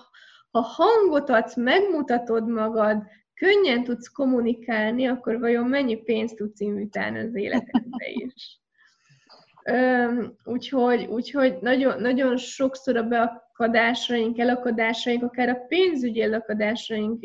ha 0.55 0.61
hangot 0.61 1.31
adsz, 1.31 1.57
megmutatod 1.57 2.49
magad, 2.49 3.03
könnyen 3.35 3.85
tudsz 3.85 4.09
kommunikálni, 4.09 5.07
akkor 5.07 5.39
vajon 5.39 5.69
mennyi 5.69 5.97
pénzt 5.97 6.37
tudsz 6.37 6.61
invitálni 6.61 7.19
az 7.19 7.35
életedbe 7.35 8.07
is. 8.09 8.61
úgyhogy, 10.45 11.05
úgyhogy 11.05 11.59
nagyon, 11.61 12.01
nagyon 12.01 12.37
sokszor 12.37 12.97
a 12.97 13.03
beakadásaink, 13.03 14.39
elakadásaink, 14.39 15.23
akár 15.23 15.49
a 15.49 15.65
pénzügyi 15.69 16.23
elakadásaink 16.23 17.25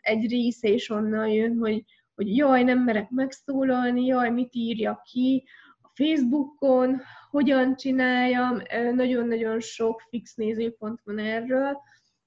egy 0.00 0.30
része 0.30 0.68
is 0.68 0.90
onnan 0.90 1.28
jön, 1.28 1.58
hogy, 1.58 1.84
hogy 2.14 2.36
jaj, 2.36 2.62
nem 2.62 2.78
merek 2.78 3.10
megszólalni, 3.10 4.04
jaj, 4.04 4.30
mit 4.30 4.54
írja 4.54 5.02
ki 5.10 5.44
a 5.82 5.90
Facebookon, 5.94 7.00
hogyan 7.30 7.76
csináljam, 7.76 8.62
nagyon-nagyon 8.94 9.60
sok 9.60 10.00
fix 10.08 10.34
nézőpont 10.34 11.00
van 11.04 11.18
erről, 11.18 11.78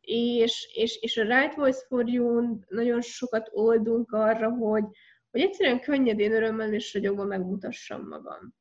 és, 0.01 0.71
és, 0.73 0.97
és 1.01 1.17
a 1.17 1.23
Right 1.23 1.55
Voice 1.55 1.85
for 1.87 2.09
you 2.09 2.59
nagyon 2.67 3.01
sokat 3.01 3.49
oldunk 3.53 4.11
arra, 4.11 4.49
hogy, 4.49 4.83
hogy 5.31 5.41
egyszerűen 5.41 5.79
könnyedén, 5.79 6.33
örömmel 6.33 6.73
és 6.73 6.93
ragyogva 6.93 7.23
megmutassam 7.23 8.07
magam. 8.07 8.53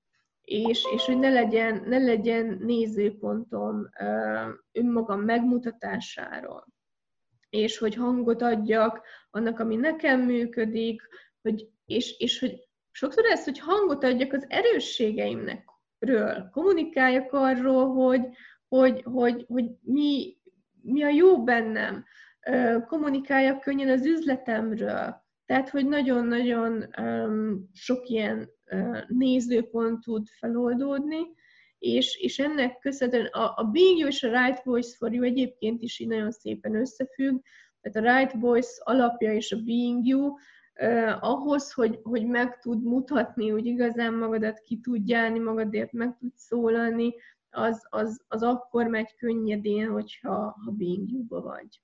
És, 0.42 0.84
és 0.94 1.04
hogy 1.04 1.18
ne 1.18 1.30
legyen, 1.30 1.82
ne 1.86 1.98
legyen 1.98 2.58
nézőpontom 2.60 3.88
önmagam 4.72 5.20
megmutatásáról. 5.20 6.66
És 7.50 7.78
hogy 7.78 7.94
hangot 7.94 8.42
adjak 8.42 9.02
annak, 9.30 9.58
ami 9.58 9.76
nekem 9.76 10.20
működik, 10.20 11.02
hogy, 11.42 11.68
és, 11.84 12.18
és 12.18 12.38
hogy 12.38 12.68
sokszor 12.90 13.24
ez, 13.24 13.44
hogy 13.44 13.58
hangot 13.58 14.04
adjak 14.04 14.32
az 14.32 14.44
erősségeimnek, 14.48 15.64
ről, 15.98 16.48
kommunikáljak 16.52 17.32
arról, 17.32 17.88
hogy, 17.94 18.28
hogy, 18.68 19.02
hogy, 19.02 19.44
hogy 19.48 19.70
mi, 19.80 20.39
mi 20.82 21.02
a 21.02 21.08
jó 21.08 21.44
bennem, 21.44 22.04
kommunikáljak 22.86 23.60
könnyen 23.60 23.88
az 23.88 24.06
üzletemről. 24.06 25.28
Tehát, 25.46 25.68
hogy 25.68 25.86
nagyon-nagyon 25.86 26.86
sok 27.72 28.08
ilyen 28.08 28.50
nézőpont 29.08 30.00
tud 30.04 30.26
feloldódni, 30.38 31.18
és, 31.78 32.16
és 32.20 32.38
ennek 32.38 32.78
köszönhetően 32.78 33.26
a, 33.26 33.52
a 33.56 33.64
Being 33.64 33.98
You 33.98 34.08
és 34.08 34.22
a 34.22 34.44
Right 34.44 34.64
Voice 34.64 34.96
for 34.96 35.12
You 35.12 35.24
egyébként 35.24 35.82
is 35.82 35.98
így 35.98 36.08
nagyon 36.08 36.30
szépen 36.30 36.74
összefügg, 36.74 37.40
tehát 37.80 38.08
a 38.08 38.18
Right 38.18 38.40
Voice 38.40 38.70
alapja 38.84 39.32
és 39.32 39.52
a 39.52 39.56
Being 39.56 40.06
You, 40.06 40.34
eh, 40.72 41.24
ahhoz, 41.24 41.72
hogy, 41.72 41.98
hogy 42.02 42.26
meg 42.26 42.58
tud 42.58 42.82
mutatni, 42.82 43.48
hogy 43.48 43.66
igazán 43.66 44.14
magadat 44.14 44.60
ki 44.60 44.80
tudjálni, 44.80 45.38
magadért 45.38 45.92
meg 45.92 46.16
tud 46.18 46.32
szólalni, 46.36 47.14
az, 47.50 47.86
az, 47.88 48.22
az 48.28 48.42
akkor 48.42 48.86
megy 48.86 49.14
könnyedén, 49.16 49.90
hogyha 49.90 50.34
ha 50.34 50.70
being 50.70 51.28
vagy. 51.28 51.82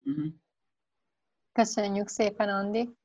Mhm. 0.00 0.26
Köszönjük 1.52 2.08
szépen, 2.08 2.48
Andi! 2.48 2.96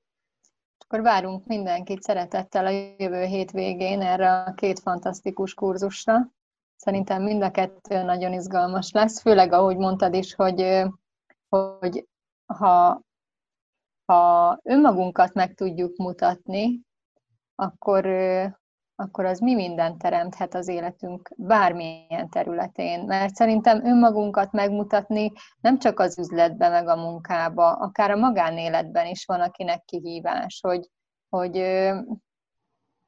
Akkor 0.78 1.02
várunk 1.02 1.46
mindenkit 1.46 2.02
szeretettel 2.02 2.66
a 2.66 2.96
jövő 2.98 3.24
hét 3.24 3.52
végén 3.52 4.02
erre 4.02 4.44
a 4.44 4.54
két 4.54 4.80
fantasztikus 4.80 5.54
kurzusra. 5.54 6.32
Szerintem 6.76 7.24
mind 7.24 7.42
a 7.42 7.52
kettő 7.52 8.04
nagyon 8.04 8.34
izgalmas 8.34 8.92
lesz, 8.92 9.22
főleg 9.22 9.52
ahogy 9.52 9.78
mondtad 9.78 10.14
is, 10.14 10.36
hogy, 10.36 10.86
hogy 11.50 12.08
ha, 12.46 13.02
ha 14.06 14.60
önmagunkat 14.64 15.34
meg 15.34 15.54
tudjuk 15.54 15.98
mutatni, 15.98 16.82
akkor, 17.56 18.06
akkor 19.00 19.26
az 19.26 19.40
mi 19.40 19.56
mindent 19.56 19.98
teremthet 19.98 20.54
az 20.54 20.68
életünk 20.68 21.30
bármilyen 21.36 22.30
területén. 22.30 23.06
Mert 23.06 23.36
szerintem 23.36 23.86
önmagunkat 23.86 24.52
megmutatni 24.52 25.32
nem 25.62 25.80
csak 25.80 26.00
az 26.00 26.20
üzletbe, 26.20 26.70
meg 26.70 26.88
a 26.88 26.96
munkába, 26.96 27.72
akár 27.72 28.12
a 28.12 28.16
magánéletben 28.16 29.08
is 29.08 29.26
van, 29.26 29.42
akinek 29.42 29.86
kihívás, 29.86 30.60
hogy, 30.62 30.90
hogy 31.30 31.58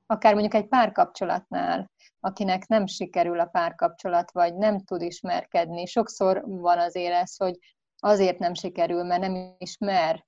akár 0.06 0.34
mondjuk 0.34 0.54
egy 0.54 0.68
párkapcsolatnál, 0.68 1.92
akinek 2.20 2.68
nem 2.68 2.86
sikerül 2.86 3.40
a 3.40 3.46
párkapcsolat, 3.46 4.32
vagy 4.32 4.56
nem 4.56 4.80
tud 4.80 5.02
ismerkedni. 5.02 5.86
Sokszor 5.86 6.44
van 6.46 6.80
azért 6.80 7.14
ez, 7.14 7.38
hogy 7.38 7.58
azért 8.00 8.40
nem 8.40 8.54
sikerül, 8.54 9.04
mert 9.04 9.22
nem 9.22 9.56
ismer 9.58 10.26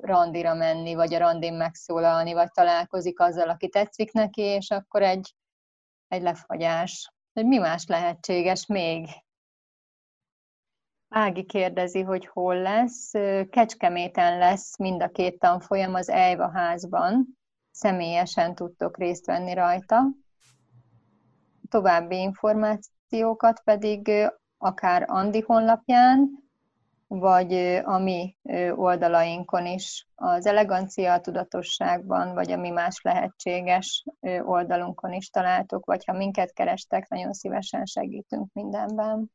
randira 0.00 0.54
menni, 0.54 0.94
vagy 0.94 1.14
a 1.14 1.18
randin 1.18 1.54
megszólalni, 1.54 2.32
vagy 2.32 2.50
találkozik 2.50 3.20
azzal, 3.20 3.48
aki 3.48 3.68
tetszik 3.68 4.12
neki, 4.12 4.42
és 4.42 4.70
akkor 4.70 5.02
egy, 5.02 5.34
egy 6.08 6.22
lefagyás. 6.22 7.12
Hogy 7.32 7.46
mi 7.46 7.58
más 7.58 7.86
lehetséges 7.86 8.66
még? 8.66 9.08
Ági 11.08 11.44
kérdezi, 11.44 12.00
hogy 12.02 12.26
hol 12.26 12.56
lesz. 12.56 13.10
Kecskeméten 13.50 14.38
lesz 14.38 14.78
mind 14.78 15.02
a 15.02 15.08
két 15.08 15.38
tanfolyam 15.38 15.94
az 15.94 16.08
Ejva 16.08 16.50
házban. 16.50 17.38
Személyesen 17.70 18.54
tudtok 18.54 18.98
részt 18.98 19.26
venni 19.26 19.54
rajta. 19.54 20.02
További 21.68 22.16
információkat 22.16 23.60
pedig 23.64 24.10
akár 24.58 25.04
Andi 25.06 25.40
honlapján, 25.40 26.45
vagy 27.06 27.52
a 27.84 27.98
mi 27.98 28.36
oldalainkon 28.74 29.66
is, 29.66 30.08
az 30.14 30.46
elegancia 30.46 31.20
tudatosságban, 31.20 32.34
vagy 32.34 32.52
a 32.52 32.56
mi 32.56 32.70
más 32.70 33.00
lehetséges 33.02 34.04
oldalunkon 34.44 35.12
is 35.12 35.30
találtok, 35.30 35.84
vagy 35.84 36.04
ha 36.04 36.12
minket 36.12 36.52
kerestek, 36.52 37.08
nagyon 37.08 37.32
szívesen 37.32 37.84
segítünk 37.84 38.52
mindenben. 38.52 39.30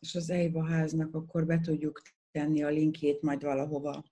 És 0.00 0.14
az 0.14 0.30
Eiva 0.30 0.66
háznak 0.68 1.14
akkor 1.14 1.46
be 1.46 1.60
tudjuk 1.60 2.02
tenni 2.30 2.62
a 2.62 2.68
linkjét 2.68 3.22
majd 3.22 3.42
valahova. 3.42 4.02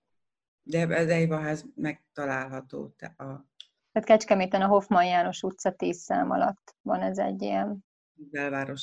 De 0.63 0.81
az 0.81 1.07
Eiva 1.07 1.39
ház 1.39 1.65
megtalálható. 1.75 2.87
Te 2.87 3.05
a... 3.05 3.45
Tehát 3.91 4.07
Kecskeméten 4.07 4.61
a 4.61 4.67
Hoffman 4.67 5.05
János 5.05 5.43
utca 5.43 5.71
10 5.71 5.97
szám 5.97 6.31
alatt 6.31 6.75
van 6.81 7.01
ez 7.01 7.17
egy 7.17 7.41
ilyen 7.41 7.85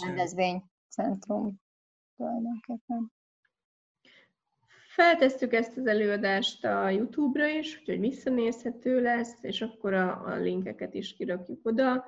rendezvénycentrum 0.05 1.61
tulajdonképpen. 2.17 3.13
Feltesszük 5.01 5.53
ezt 5.53 5.77
az 5.77 5.87
előadást 5.87 6.65
a 6.65 6.89
YouTube-ra 6.89 7.47
is, 7.47 7.79
úgyhogy 7.81 8.01
visszanézhető 8.01 9.03
lesz, 9.03 9.37
és 9.43 9.61
akkor 9.61 9.95
a, 9.95 10.25
a 10.27 10.37
linkeket 10.37 10.95
is 10.95 11.15
kirakjuk 11.15 11.67
oda. 11.67 12.05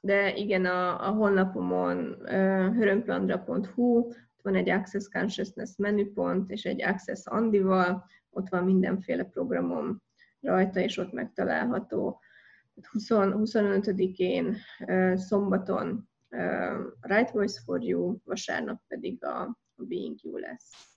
De 0.00 0.34
igen, 0.34 0.64
a, 0.64 1.08
a 1.08 1.10
honlapomon 1.10 1.98
uh, 1.98 2.28
hörömplandra.hu, 2.74 4.08
van 4.42 4.54
egy 4.54 4.68
Access 4.68 5.08
Consciousness 5.08 5.76
menüpont, 5.76 6.50
és 6.50 6.64
egy 6.64 6.82
Access 6.82 7.26
Andival, 7.26 8.04
ott 8.30 8.48
van 8.48 8.64
mindenféle 8.64 9.24
programom 9.24 10.02
rajta, 10.40 10.80
és 10.80 10.96
ott 10.96 11.12
megtalálható. 11.12 12.20
20, 12.90 13.06
25-én 13.10 14.56
uh, 14.86 15.14
szombaton 15.14 16.08
Right 17.00 17.30
Voice 17.30 17.60
for 17.64 17.82
You, 17.82 18.16
vasárnap 18.24 18.80
pedig 18.88 19.24
a, 19.24 19.40
a 19.74 19.82
Being 19.84 20.16
You 20.22 20.38
lesz 20.38 20.90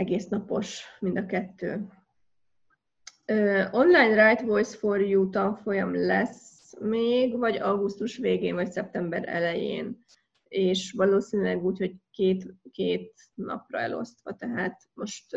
egész 0.00 0.28
napos 0.28 0.84
mind 1.00 1.16
a 1.16 1.26
kettő. 1.26 1.86
online 3.70 4.28
Right 4.28 4.40
Voice 4.46 4.76
for 4.76 5.00
You 5.00 5.30
tanfolyam 5.30 5.94
lesz 5.94 6.74
még, 6.80 7.38
vagy 7.38 7.56
augusztus 7.56 8.16
végén, 8.16 8.54
vagy 8.54 8.70
szeptember 8.72 9.28
elején. 9.28 10.04
És 10.48 10.92
valószínűleg 10.92 11.64
úgy, 11.64 11.78
hogy 11.78 11.94
két, 12.10 12.54
két 12.70 13.12
napra 13.34 13.78
elosztva. 13.78 14.34
Tehát 14.34 14.82
most 14.94 15.36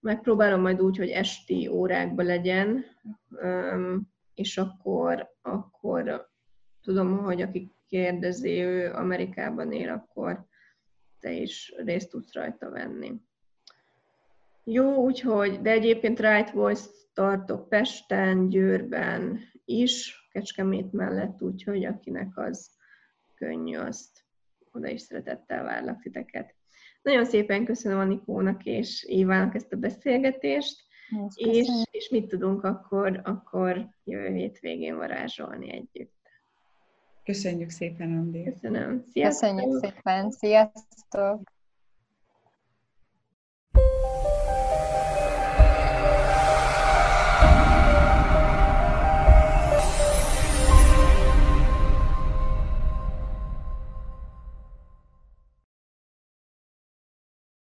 megpróbálom 0.00 0.60
majd 0.60 0.80
úgy, 0.80 0.96
hogy 0.96 1.08
esti 1.08 1.68
órákban 1.68 2.26
legyen, 2.26 2.84
és 4.34 4.58
akkor, 4.58 5.28
akkor 5.42 6.30
tudom, 6.82 7.18
hogy 7.18 7.42
aki 7.42 7.74
kérdezi, 7.88 8.60
ő 8.60 8.92
Amerikában 8.92 9.72
él, 9.72 9.90
akkor 9.90 10.46
te 11.18 11.32
is 11.32 11.74
részt 11.76 12.10
tudsz 12.10 12.32
rajta 12.32 12.70
venni. 12.70 13.20
Jó, 14.68 14.94
úgyhogy, 14.94 15.60
de 15.60 15.70
egyébként 15.70 16.20
Right 16.20 16.50
Voice 16.50 16.88
tartok 17.14 17.68
Pesten, 17.68 18.48
Győrben 18.48 19.38
is, 19.64 20.28
Kecskemét 20.32 20.92
mellett, 20.92 21.42
úgyhogy 21.42 21.84
akinek 21.84 22.38
az 22.38 22.70
könnyű, 23.34 23.76
azt 23.76 24.24
oda 24.72 24.88
is 24.88 25.00
szeretettel 25.00 25.62
várlak 25.62 26.00
titeket. 26.02 26.54
Nagyon 27.02 27.24
szépen 27.24 27.64
köszönöm 27.64 27.98
Anikónak 27.98 28.64
és 28.64 29.04
Évának 29.04 29.54
ezt 29.54 29.72
a 29.72 29.76
beszélgetést, 29.76 30.82
és, 31.34 31.68
és 31.90 32.08
mit 32.08 32.28
tudunk 32.28 32.64
akkor, 32.64 33.20
akkor 33.24 33.88
jövő 34.04 34.34
hétvégén 34.34 34.96
varázsolni 34.96 35.72
együtt. 35.72 36.14
Köszönjük 37.24 37.70
szépen, 37.70 38.18
Andi. 38.18 38.42
Köszönöm. 38.44 39.04
Sziasztok. 39.12 39.48
Köszönjük 39.50 39.84
szépen. 39.84 40.30
Sziasztok. 40.30 41.54